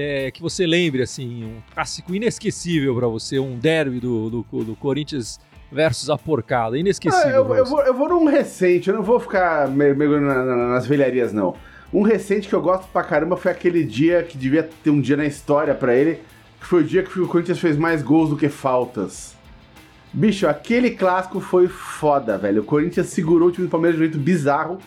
é, 0.00 0.30
que 0.30 0.40
você 0.40 0.66
lembre, 0.66 1.02
assim, 1.02 1.44
um 1.44 1.56
clássico 1.74 2.14
inesquecível 2.14 2.94
pra 2.94 3.08
você, 3.08 3.38
um 3.38 3.58
derby 3.58 3.98
do, 4.00 4.30
do, 4.30 4.64
do 4.64 4.76
Corinthians 4.76 5.40
versus 5.72 6.08
a 6.08 6.16
porcada. 6.16 6.76
Ah, 6.76 6.78
Inesquecível. 6.78 7.30
eu, 7.30 7.44
pra 7.44 7.56
eu 7.58 7.64
você. 7.66 7.70
vou, 7.70 7.82
eu 7.82 7.94
vou 7.94 8.08
num 8.08 8.24
recente, 8.26 8.88
eu 8.88 8.94
não 8.94 9.02
vou 9.02 9.18
ficar 9.20 9.68
me- 9.68 9.92
mergulhando 9.94 10.26
na- 10.26 10.44
na- 10.44 10.68
nas 10.68 10.86
velharias, 10.86 11.32
não. 11.32 11.54
Um 11.92 12.02
recente 12.02 12.48
que 12.48 12.54
eu 12.54 12.60
gosto 12.62 12.86
pra 12.92 13.02
caramba 13.02 13.36
foi 13.36 13.50
aquele 13.50 13.82
dia 13.82 14.22
que 14.22 14.38
devia 14.38 14.62
ter 14.62 14.90
um 14.90 15.00
dia 15.00 15.16
na 15.16 15.26
história 15.26 15.74
pra 15.74 15.94
ele, 15.94 16.20
que 16.60 16.66
foi 16.66 16.82
o 16.82 16.84
dia 16.84 17.02
que 17.02 17.18
o 17.18 17.26
Corinthians 17.26 17.58
fez 17.58 17.76
mais 17.76 18.02
gols 18.02 18.30
do 18.30 18.36
que 18.36 18.48
faltas. 18.48 19.34
Bicho, 20.12 20.46
aquele 20.46 20.90
clássico 20.92 21.40
foi 21.40 21.66
foda, 21.68 22.38
velho. 22.38 22.62
O 22.62 22.64
Corinthians 22.64 23.08
segurou 23.08 23.48
o 23.48 23.52
time 23.52 23.66
do 23.66 23.70
Palmeiras 23.70 23.98
de 23.98 24.02
um 24.04 24.06
jeito 24.06 24.18
bizarro, 24.22 24.78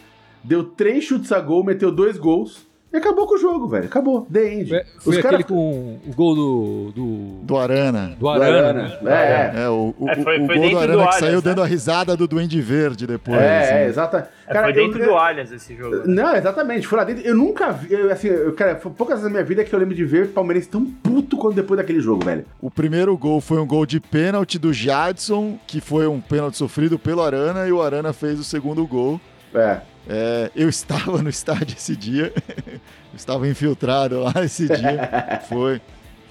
deu 0.43 0.63
três 0.63 1.03
chutes 1.03 1.31
a 1.31 1.39
gol, 1.39 1.63
meteu 1.63 1.91
dois 1.91 2.17
gols 2.17 2.65
e 2.93 2.97
acabou 2.97 3.25
com 3.27 3.35
o 3.35 3.37
jogo, 3.37 3.67
velho. 3.67 3.85
Acabou. 3.85 4.27
The 4.31 4.53
end. 4.53 4.69
Foi, 4.69 4.79
foi 4.99 5.13
Os 5.13 5.19
aquele 5.19 5.43
caras- 5.43 5.45
com 5.45 5.99
o 6.05 6.13
gol 6.13 6.35
do. 6.35 6.91
do, 6.93 7.15
Do 7.43 7.57
Arana. 7.57 8.15
do 8.19 8.27
Arana. 8.29 8.73
né? 9.01 9.51
É, 9.53 9.59
é. 9.59 9.63
É, 9.63 9.69
o, 9.69 9.93
o, 9.97 10.09
É, 10.09 10.15
foi- 10.15 10.39
o 10.41 10.45
foi 10.45 10.55
gol 10.57 10.65
do 10.65 10.71
do 10.71 10.77
Arana 10.77 10.93
que 10.93 10.99
Allianz, 11.03 11.15
saiu 11.15 11.35
né? 11.35 11.41
dando 11.41 11.61
a 11.61 11.65
risada 11.65 12.17
do 12.17 12.27
Duende 12.27 12.59
Verde 12.61 13.07
depois. 13.07 13.37
É, 13.39 13.59
assim. 13.61 13.73
é, 13.73 13.85
exatamente. 13.87 14.29
É, 14.47 14.61
foi 14.61 14.73
dentro 14.73 14.99
eu- 14.99 15.05
do 15.09 15.15
Allianz 15.15 15.51
esse 15.51 15.75
jogo. 15.75 15.95
né? 15.97 16.03
Não, 16.07 16.35
exatamente. 16.35 16.85
Foi 16.87 16.97
lá 16.97 17.03
dentro. 17.05 17.23
Eu 17.25 17.35
nunca 17.35 17.71
vi. 17.71 17.93
Eu, 17.93 18.11
assim, 18.11 18.27
eu, 18.27 18.53
cara, 18.53 18.75
foi 18.75 18.91
poucas 18.91 19.15
vezes 19.19 19.23
na 19.23 19.29
minha 19.31 19.43
vida 19.43 19.63
que 19.63 19.73
eu 19.73 19.79
lembro 19.79 19.95
de 19.95 20.03
ver 20.03 20.29
palmeirense 20.29 20.67
tão 20.69 20.85
puto 20.85 21.37
quanto 21.37 21.55
depois 21.55 21.77
daquele 21.77 22.01
jogo, 22.01 22.25
velho. 22.25 22.45
O 22.61 22.69
primeiro 22.69 23.17
gol 23.17 23.39
foi 23.39 23.59
um 23.59 23.65
gol 23.65 23.85
de 23.85 23.99
pênalti 23.99 24.59
do 24.59 24.73
Jadson, 24.73 25.57
que 25.65 25.79
foi 25.79 26.07
um 26.07 26.19
pênalti 26.19 26.57
sofrido 26.57 26.99
pelo 26.99 27.21
Arana, 27.21 27.65
e 27.67 27.71
o 27.71 27.81
Arana 27.81 28.11
fez 28.11 28.39
o 28.39 28.43
segundo 28.43 28.85
gol. 28.85 29.19
É. 29.53 29.79
É, 30.07 30.51
eu 30.55 30.67
estava 30.67 31.21
no 31.21 31.29
estádio 31.29 31.75
esse 31.77 31.95
dia, 31.95 32.33
eu 32.67 32.79
estava 33.15 33.47
infiltrado 33.47 34.19
lá 34.21 34.33
esse 34.43 34.65
dia. 34.67 35.41
Foi, 35.47 35.79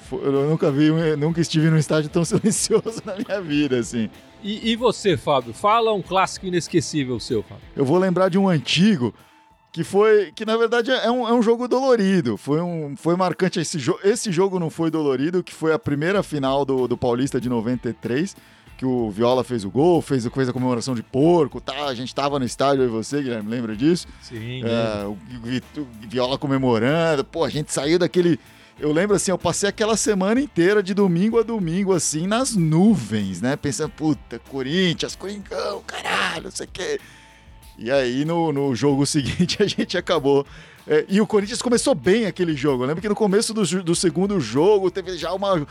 foi- 0.08 0.24
eu 0.24 0.48
nunca 0.48 0.70
vi, 0.70 0.90
nunca 1.16 1.40
estive 1.40 1.70
num 1.70 1.78
estádio 1.78 2.10
tão 2.10 2.24
silencioso 2.26 3.00
na 3.04 3.14
minha 3.16 3.40
vida, 3.40 3.78
assim. 3.78 4.10
E, 4.42 4.70
e 4.72 4.76
você, 4.76 5.16
Fábio? 5.16 5.52
Fala 5.54 5.92
um 5.92 6.02
clássico 6.02 6.46
inesquecível 6.46 7.20
seu, 7.20 7.42
Fábio. 7.42 7.62
Eu 7.76 7.84
vou 7.84 7.98
lembrar 7.98 8.28
de 8.28 8.38
um 8.38 8.48
antigo 8.48 9.14
que 9.72 9.84
foi, 9.84 10.32
que 10.34 10.44
na 10.44 10.56
verdade 10.56 10.90
é 10.90 11.08
um, 11.10 11.28
é 11.28 11.32
um 11.32 11.42
jogo 11.42 11.68
dolorido. 11.68 12.36
Foi, 12.36 12.60
um, 12.60 12.96
foi 12.96 13.14
marcante 13.14 13.60
esse 13.60 13.78
jogo. 13.78 14.00
Esse 14.02 14.32
jogo 14.32 14.58
não 14.58 14.68
foi 14.68 14.90
dolorido, 14.90 15.44
que 15.44 15.54
foi 15.54 15.72
a 15.72 15.78
primeira 15.78 16.22
final 16.24 16.64
do, 16.64 16.88
do 16.88 16.96
Paulista 16.96 17.40
de 17.40 17.48
93. 17.48 18.34
Que 18.80 18.86
o 18.86 19.10
Viola 19.10 19.44
fez 19.44 19.62
o 19.62 19.70
gol, 19.70 20.00
fez, 20.00 20.26
fez 20.26 20.48
a 20.48 20.54
comemoração 20.54 20.94
de 20.94 21.02
porco, 21.02 21.60
tá? 21.60 21.84
A 21.84 21.94
gente 21.94 22.14
tava 22.14 22.38
no 22.38 22.46
estádio, 22.46 22.82
eu 22.84 22.88
e 22.88 22.90
você, 22.90 23.20
Guilherme, 23.22 23.50
lembra 23.50 23.76
disso? 23.76 24.08
Sim. 24.22 24.62
É, 24.64 25.04
o 25.04 25.18
Vi- 25.44 25.62
o 25.76 25.86
Viola 26.08 26.38
comemorando, 26.38 27.22
pô, 27.22 27.44
a 27.44 27.50
gente 27.50 27.70
saiu 27.70 27.98
daquele. 27.98 28.40
Eu 28.78 28.90
lembro 28.90 29.14
assim, 29.14 29.30
eu 29.30 29.36
passei 29.36 29.68
aquela 29.68 29.98
semana 29.98 30.40
inteira, 30.40 30.82
de 30.82 30.94
domingo 30.94 31.38
a 31.38 31.42
domingo, 31.42 31.92
assim, 31.92 32.26
nas 32.26 32.56
nuvens, 32.56 33.42
né? 33.42 33.54
Pensando, 33.54 33.90
puta, 33.90 34.38
Corinthians, 34.48 35.14
Coringão, 35.14 35.82
caralho, 35.86 36.44
não 36.44 36.50
sei 36.50 36.64
o 36.64 36.70
quê. 36.72 36.98
E 37.76 37.90
aí, 37.90 38.24
no, 38.24 38.50
no 38.50 38.74
jogo 38.74 39.04
seguinte, 39.06 39.62
a 39.62 39.66
gente 39.66 39.98
acabou. 39.98 40.46
É, 40.88 41.04
e 41.08 41.20
o 41.20 41.26
Corinthians 41.26 41.62
começou 41.62 41.94
bem 41.94 42.26
aquele 42.26 42.54
jogo. 42.56 42.82
Eu 42.82 42.88
lembro 42.88 43.02
que 43.02 43.08
no 43.08 43.14
começo 43.14 43.52
do, 43.54 43.64
do 43.82 43.94
segundo 43.94 44.40
jogo 44.40 44.90
teve 44.90 45.16
já 45.16 45.32
uma, 45.32 45.66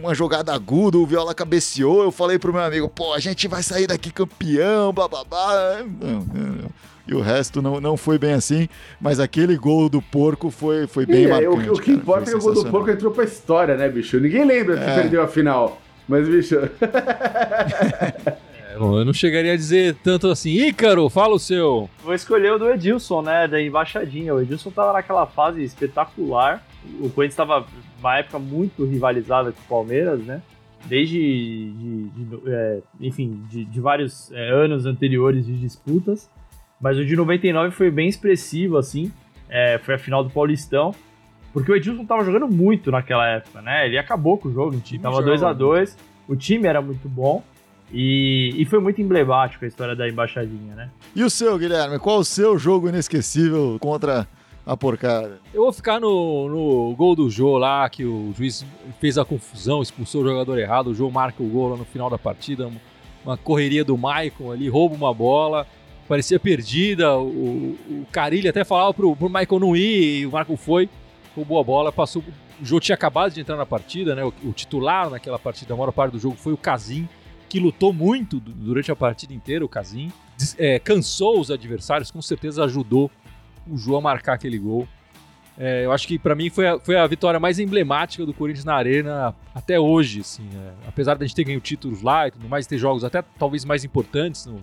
uma 0.00 0.14
jogada 0.14 0.54
aguda, 0.54 0.96
o 0.98 1.06
Viola 1.06 1.34
cabeceou. 1.34 2.02
Eu 2.02 2.12
falei 2.12 2.38
pro 2.38 2.52
meu 2.52 2.62
amigo, 2.62 2.88
pô, 2.88 3.12
a 3.12 3.18
gente 3.18 3.46
vai 3.48 3.62
sair 3.62 3.86
daqui 3.86 4.10
campeão. 4.10 4.92
Não, 6.00 6.20
não, 6.20 6.20
não. 6.62 6.70
E 7.06 7.14
o 7.14 7.20
resto 7.20 7.60
não, 7.60 7.80
não 7.80 7.96
foi 7.96 8.16
bem 8.16 8.32
assim, 8.32 8.68
mas 9.00 9.18
aquele 9.18 9.56
gol 9.56 9.88
do 9.88 10.00
porco 10.00 10.50
foi, 10.50 10.86
foi 10.86 11.04
bem 11.04 11.22
E, 11.22 11.24
é, 11.26 11.28
marcante. 11.28 11.68
o, 11.70 11.72
o 11.72 11.78
que 11.78 11.86
cara, 11.86 11.96
importa 11.98 12.30
é 12.30 12.32
que 12.32 12.38
o 12.38 12.42
gol 12.42 12.54
do 12.54 12.70
porco 12.70 12.90
entrou 12.90 13.10
pra 13.12 13.24
história, 13.24 13.76
né, 13.76 13.88
bicho? 13.88 14.20
Ninguém 14.20 14.44
lembra 14.44 14.76
que 14.78 14.84
É. 14.84 14.94
perdeu 14.94 15.20
a 15.22 15.26
final. 15.26 15.80
Mas, 16.08 16.28
bicho. 16.28 16.56
É, 18.72 18.76
eu 18.76 19.04
não 19.04 19.12
chegaria 19.12 19.52
a 19.52 19.56
dizer 19.56 19.96
tanto 20.02 20.28
assim. 20.28 20.50
Ícaro, 20.50 21.08
fala 21.08 21.34
o 21.34 21.38
seu. 21.38 21.88
Vou 22.02 22.14
escolher 22.14 22.52
o 22.52 22.58
do 22.58 22.70
Edilson, 22.70 23.22
né? 23.22 23.46
Da 23.48 23.60
embaixadinha. 23.62 24.34
O 24.34 24.40
Edilson 24.40 24.70
tava 24.70 24.92
naquela 24.92 25.26
fase 25.26 25.62
espetacular. 25.62 26.62
O 27.00 27.08
Corinthians 27.10 27.32
estava 27.34 27.66
numa 27.98 28.18
época 28.18 28.38
muito 28.38 28.84
rivalizada 28.84 29.52
com 29.52 29.60
o 29.60 29.68
Palmeiras, 29.68 30.20
né? 30.20 30.42
Desde, 30.86 31.16
de- 31.72 32.08
de- 32.08 32.40
é, 32.50 32.80
enfim, 33.00 33.40
de, 33.48 33.64
de 33.64 33.80
vários 33.80 34.32
é, 34.32 34.50
anos 34.50 34.84
anteriores 34.86 35.46
de 35.46 35.56
disputas. 35.56 36.28
Mas 36.80 36.98
o 36.98 37.04
de 37.04 37.14
99 37.14 37.70
foi 37.70 37.90
bem 37.90 38.08
expressivo, 38.08 38.76
assim. 38.76 39.12
É, 39.48 39.78
foi 39.78 39.94
a 39.94 39.98
final 39.98 40.24
do 40.24 40.30
Paulistão. 40.30 40.92
Porque 41.52 41.70
o 41.70 41.76
Edilson 41.76 42.04
tava 42.04 42.24
jogando 42.24 42.48
muito 42.48 42.90
naquela 42.90 43.28
época, 43.28 43.60
né? 43.62 43.86
Ele 43.86 43.98
acabou 43.98 44.38
com 44.38 44.48
o 44.48 44.52
jogo, 44.52 44.76
o 44.76 44.80
time 44.80 44.98
tava 45.02 45.16
jogava 45.16 45.28
2 45.30 45.42
a 45.44 45.52
2 45.52 45.98
O 46.26 46.34
time 46.34 46.66
era 46.66 46.80
muito 46.80 47.08
bom. 47.08 47.44
E, 47.92 48.54
e 48.56 48.64
foi 48.64 48.80
muito 48.80 49.00
emblemático 49.02 49.64
a 49.64 49.68
história 49.68 49.94
da 49.94 50.08
embaixadinha, 50.08 50.74
né? 50.74 50.90
E 51.14 51.22
o 51.22 51.28
seu, 51.28 51.58
Guilherme? 51.58 51.98
Qual 51.98 52.18
o 52.20 52.24
seu 52.24 52.58
jogo 52.58 52.88
inesquecível 52.88 53.76
contra 53.78 54.26
a 54.64 54.76
porcada? 54.76 55.38
Eu 55.52 55.62
vou 55.64 55.72
ficar 55.72 56.00
no, 56.00 56.48
no 56.48 56.96
gol 56.96 57.14
do 57.14 57.28
Jô 57.28 57.58
lá, 57.58 57.88
que 57.90 58.04
o 58.04 58.32
juiz 58.36 58.64
fez 58.98 59.18
a 59.18 59.24
confusão, 59.24 59.82
expulsou 59.82 60.22
o 60.22 60.26
jogador 60.26 60.58
errado. 60.58 60.88
O 60.88 60.94
Jô 60.94 61.10
marca 61.10 61.42
o 61.42 61.46
gol 61.48 61.68
lá 61.70 61.76
no 61.76 61.84
final 61.84 62.08
da 62.08 62.16
partida. 62.18 62.70
uma- 63.24 63.36
correria 63.36 63.84
do 63.84 63.96
Maicon 63.98 64.50
ali, 64.50 64.68
rouba 64.68 64.94
uma 64.94 65.12
bola. 65.12 65.66
Parecia 66.08 66.40
perdida. 66.40 67.16
O, 67.18 67.76
o 67.90 68.06
Carilli 68.10 68.48
até 68.48 68.64
falava 68.64 68.94
pro, 68.94 69.14
pro 69.14 69.28
Maicon 69.28 69.58
não 69.58 69.76
ir, 69.76 70.20
e 70.22 70.26
o 70.26 70.30
Maicon 70.32 70.56
foi, 70.56 70.88
roubou 71.36 71.60
a 71.60 71.62
bola, 71.64 71.92
passou. 71.92 72.22
O 72.60 72.64
Jô 72.64 72.80
tinha 72.80 72.94
acabado 72.94 73.32
de 73.32 73.40
entrar 73.40 73.56
na 73.56 73.66
partida, 73.66 74.14
né? 74.14 74.24
O, 74.24 74.32
o 74.44 74.52
titular 74.52 75.10
naquela 75.10 75.38
partida, 75.38 75.74
a 75.74 75.76
maior 75.76 75.92
parte 75.92 76.12
do 76.12 76.18
jogo, 76.18 76.36
foi 76.36 76.52
o 76.52 76.56
Casim, 76.56 77.06
que 77.52 77.60
lutou 77.60 77.92
muito 77.92 78.40
du- 78.40 78.50
durante 78.50 78.90
a 78.90 78.96
partida 78.96 79.34
inteira, 79.34 79.62
o 79.62 79.68
Casim. 79.68 80.10
É, 80.56 80.78
cansou 80.78 81.38
os 81.38 81.50
adversários, 81.50 82.10
com 82.10 82.22
certeza 82.22 82.64
ajudou 82.64 83.10
o 83.68 83.76
Jô 83.76 83.94
a 83.94 84.00
marcar 84.00 84.32
aquele 84.32 84.58
gol. 84.58 84.88
É, 85.58 85.84
eu 85.84 85.92
acho 85.92 86.08
que 86.08 86.18
pra 86.18 86.34
mim 86.34 86.48
foi 86.48 86.66
a, 86.66 86.80
foi 86.80 86.96
a 86.96 87.06
vitória 87.06 87.38
mais 87.38 87.58
emblemática 87.58 88.24
do 88.24 88.32
Corinthians 88.32 88.64
na 88.64 88.74
Arena 88.74 89.34
até 89.54 89.78
hoje, 89.78 90.20
assim. 90.20 90.48
é. 90.56 90.88
apesar 90.88 91.14
da 91.16 91.26
gente 91.26 91.36
ter 91.36 91.44
ganho 91.44 91.60
títulos 91.60 92.00
lá 92.00 92.26
e 92.26 92.30
tudo 92.30 92.48
mais, 92.48 92.66
ter 92.66 92.78
jogos 92.78 93.04
até 93.04 93.20
talvez 93.38 93.66
mais 93.66 93.84
importantes 93.84 94.46
no, 94.46 94.58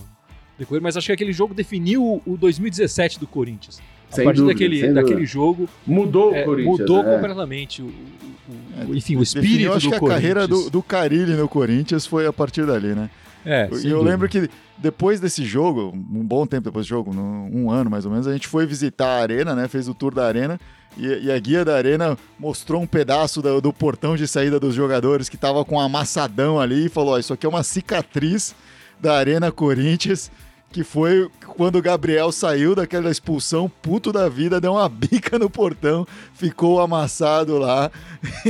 decorrer, 0.58 0.82
mas 0.82 0.97
acho 0.97 1.06
que 1.06 1.13
aquele 1.13 1.32
jogo 1.32 1.54
definiu 1.54 2.23
o 2.25 2.38
2017 2.38 3.19
do 3.19 3.28
Corinthians. 3.28 3.80
A 4.12 4.15
Sem 4.15 4.26
partir 4.26 4.39
dúvida, 4.41 4.54
daquele, 4.60 4.93
daquele 4.93 5.26
jogo, 5.26 5.69
Mudou 5.86 6.34
é, 6.36 6.41
o 6.41 6.45
Corinthians. 6.45 6.80
mudou 6.80 7.04
né? 7.04 7.13
completamente 7.13 7.82
o, 7.82 7.86
o- 7.86 7.89
o- 7.89 8.93
É, 8.93 8.98
enfim, 8.98 9.15
o 9.15 9.19
Definiu, 9.19 9.22
espírito 9.24 9.74
acho 9.74 9.86
do 9.86 10.00
que 10.00 10.06
a 10.06 10.08
carreira 10.08 10.48
do, 10.48 10.69
do 10.69 10.82
Carilli 10.82 11.34
no 11.34 11.48
Corinthians 11.48 12.06
foi 12.08 12.26
a 12.26 12.34
partir 12.34 12.65
dali, 12.65 12.95
né? 12.95 13.10
É, 13.45 13.69
E 13.72 13.88
eu 13.88 13.98
dúvida. 14.00 14.02
lembro 14.02 14.28
que 14.28 14.50
depois 14.78 15.19
desse 15.19 15.45
jogo, 15.45 15.93
um 15.95 16.24
bom 16.26 16.45
tempo 16.45 16.63
depois 16.65 16.86
do 16.86 16.89
jogo, 16.89 17.12
um 17.15 17.69
ano 17.72 17.89
mais 17.89 18.06
ou 18.06 18.12
menos, 18.12 18.28
a 18.28 18.34
gente 18.34 18.48
foi 18.48 18.65
visitar 18.65 19.08
a 19.08 19.22
arena, 19.22 19.54
né? 19.56 19.67
Fez 19.67 19.88
o 19.88 19.93
tour 19.93 20.13
da 20.13 20.26
arena 20.26 20.60
e, 20.98 21.06
e 21.26 21.32
a 21.32 21.39
guia 21.39 21.63
da 21.63 21.76
arena 21.76 22.17
mostrou 22.39 22.82
um 22.82 22.88
pedaço 22.88 23.41
do, 23.41 23.62
do 23.62 23.72
portão 23.72 24.17
de 24.17 24.28
saída 24.28 24.60
dos 24.60 24.74
jogadores 24.76 25.30
que 25.30 25.38
tava 25.38 25.63
com 25.63 25.76
um 25.76 25.80
amassadão 25.80 26.60
ali 26.60 26.88
e 26.88 26.89
falou: 26.89 27.13
ó, 27.13 27.17
isso 27.19 27.32
aqui 27.32 27.45
é 27.45 27.50
uma 27.50 27.63
cicatriz 27.63 28.54
da 29.00 29.15
Arena 29.17 29.52
Corinthians. 29.52 30.30
Que 30.71 30.84
foi 30.84 31.27
quando 31.58 31.77
o 31.77 31.82
Gabriel 31.82 32.32
saiu 32.32 32.75
daquela 32.75 33.10
expulsão, 33.10 33.67
puto 33.82 34.12
da 34.12 34.29
vida, 34.29 34.62
deu 34.62 34.73
uma 34.73 34.88
bica 34.88 35.39
no 35.39 35.49
portão, 35.49 36.05
ficou 36.34 36.79
amassado 36.79 37.58
lá. 37.58 37.89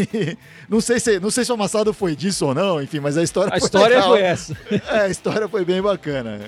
não, 0.67 0.81
sei 0.81 0.99
se, 0.99 1.17
não 1.17 1.31
sei 1.31 1.45
se 1.45 1.51
o 1.51 1.55
amassado 1.55 1.93
foi 1.93 2.17
disso 2.17 2.47
ou 2.47 2.53
não, 2.53 2.81
enfim, 2.83 2.99
mas 2.99 3.17
a 3.17 3.23
história 3.23 3.47
A 3.47 3.57
foi 3.57 3.65
história 3.65 3.95
legal. 3.95 4.09
foi 4.11 4.21
essa. 4.21 4.57
É, 4.91 4.99
a 5.01 5.07
história 5.09 5.47
foi 5.47 5.63
bem 5.63 5.81
bacana. 5.81 6.39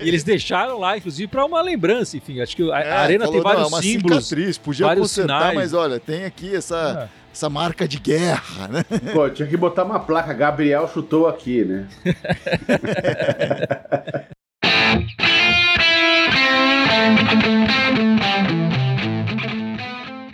E 0.00 0.08
eles 0.08 0.24
deixaram 0.24 0.78
lá, 0.78 0.96
inclusive, 0.96 1.28
para 1.28 1.44
uma 1.44 1.60
lembrança. 1.60 2.16
Enfim, 2.16 2.40
acho 2.40 2.56
que 2.56 2.72
a, 2.72 2.80
É, 2.80 2.90
a 2.92 3.00
arena 3.00 3.26
falou, 3.26 3.34
tem 3.34 3.42
vários 3.42 3.62
não, 3.62 3.68
é 3.68 3.74
uma 3.74 3.82
símbolos. 3.82 4.26
cicatriz, 4.26 4.56
podia 4.58 4.86
vários 4.86 5.02
consertar, 5.10 5.38
sinais. 5.50 5.54
mas 5.54 5.74
olha, 5.74 6.00
tem 6.00 6.24
aqui 6.24 6.56
essa, 6.56 7.08
É. 7.10 7.30
essa 7.30 7.50
marca 7.50 7.86
de 7.86 7.98
guerra, 7.98 8.68
né? 8.68 8.84
Pô, 9.12 9.28
tinha 9.28 9.46
que 9.46 9.56
botar 9.56 9.84
uma 9.84 10.00
placa, 10.00 10.32
Gabriel 10.32 10.88
chutou 10.92 11.28
aqui, 11.28 11.62
né? 11.64 11.86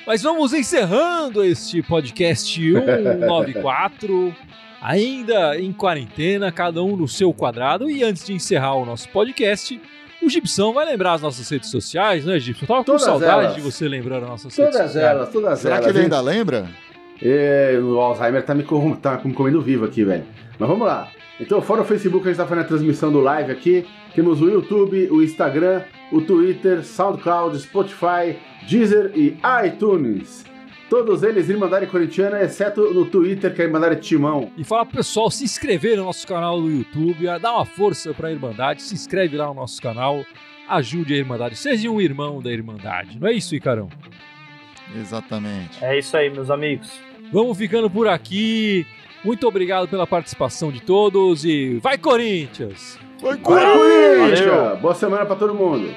Mas 0.07 0.23
vamos 0.23 0.53
encerrando 0.53 1.42
este 1.45 1.83
podcast 1.83 2.55
194. 2.55 4.35
Ainda 4.81 5.59
em 5.59 5.73
quarentena, 5.73 6.53
cada 6.53 6.83
um 6.83 6.97
no 6.97 7.09
seu 7.09 7.33
quadrado. 7.33 7.90
E 7.90 8.05
antes 8.05 8.25
de 8.25 8.33
encerrar 8.33 8.75
o 8.75 8.85
nosso 8.85 9.09
podcast, 9.09 9.81
o 10.23 10.31
Gibson 10.31 10.73
vai 10.73 10.87
lembrar 10.87 11.14
as 11.14 11.23
nossas 11.23 11.49
redes 11.49 11.71
sociais, 11.71 12.25
né, 12.25 12.38
Gibson? 12.38 12.64
Eu 12.64 12.69
tava 12.69 12.81
com 12.81 12.85
Todas 12.85 13.03
saudade 13.03 13.45
elas. 13.47 13.55
de 13.57 13.61
você 13.62 13.88
lembrando 13.88 14.25
as 14.25 14.31
nossas 14.31 14.57
redes 14.57 14.73
Todas 14.75 14.92
sociais. 14.92 15.11
elas, 15.16 15.33
todas 15.33 15.59
Será 15.59 15.77
elas. 15.77 15.87
que 15.87 15.92
ele 15.92 16.05
ainda 16.05 16.21
lembra? 16.21 16.69
É, 17.21 17.77
o 17.83 17.99
Alzheimer 17.99 18.45
tá 18.45 18.55
me, 18.55 18.62
tá 19.03 19.21
me 19.25 19.33
comendo 19.33 19.61
vivo 19.61 19.85
aqui, 19.87 20.05
velho. 20.05 20.25
Mas 20.59 20.69
vamos 20.69 20.87
lá. 20.87 21.09
Então, 21.38 21.61
fora 21.61 21.83
o 21.83 21.85
Facebook, 21.85 22.27
a 22.27 22.31
gente 22.31 22.38
tá 22.38 22.46
fazendo 22.46 22.64
a 22.64 22.68
transmissão 22.68 23.12
do 23.12 23.20
live 23.20 23.53
aqui. 23.53 23.87
Temos 24.14 24.40
o 24.40 24.49
YouTube, 24.49 25.09
o 25.11 25.22
Instagram, 25.22 25.83
o 26.11 26.20
Twitter, 26.22 26.83
SoundCloud, 26.83 27.59
Spotify, 27.59 28.38
Deezer 28.66 29.12
e 29.14 29.37
iTunes. 29.66 30.44
Todos 30.88 31.22
eles 31.22 31.49
Irmandade 31.49 31.87
Corintiana, 31.88 32.40
exceto 32.40 32.94
no 32.94 33.05
Twitter, 33.05 33.53
que 33.53 33.61
é 33.61 33.64
Irmandade 33.64 34.01
Timão. 34.01 34.51
E 34.57 34.64
falar 34.64 34.87
pro 34.87 34.99
pessoal 34.99 35.31
se 35.31 35.44
inscrever 35.44 35.96
no 35.96 36.05
nosso 36.05 36.27
canal 36.27 36.61
do 36.61 36.70
YouTube, 36.70 37.29
a 37.29 37.38
dar 37.38 37.55
uma 37.55 37.64
força 37.66 38.14
pra 38.14 38.31
Irmandade, 38.31 38.83
se 38.83 38.94
inscreve 38.94 39.37
lá 39.37 39.49
no 39.49 39.55
nosso 39.55 39.83
canal, 39.83 40.25
ajude 40.68 41.12
a 41.12 41.16
Irmandade, 41.16 41.57
seja 41.57 41.90
um 41.90 42.01
irmão 42.01 42.40
da 42.40 42.51
Irmandade. 42.51 43.18
Não 43.18 43.29
é 43.29 43.33
isso, 43.33 43.55
Icarão? 43.55 43.88
Exatamente. 44.94 45.85
É 45.85 45.99
isso 45.99 46.16
aí, 46.16 46.31
meus 46.31 46.51
amigos. 46.51 46.88
Vamos 47.33 47.59
ficando 47.59 47.90
por 47.90 48.07
aqui. 48.07 48.87
Muito 49.27 49.49
obrigado 49.49 49.89
pela 49.89 50.07
participação 50.07 50.71
de 50.71 50.81
todos 50.81 51.45
e 51.45 51.81
vai 51.83 51.99
Corinthians! 51.99 52.97
Foi 53.19 53.37
Vai, 53.37 53.39
Corinthians! 53.39 54.39
Valeu. 54.39 54.77
Boa 54.77 54.95
semana 54.95 55.27
pra 55.27 55.35
todo 55.35 55.53
mundo! 55.53 55.93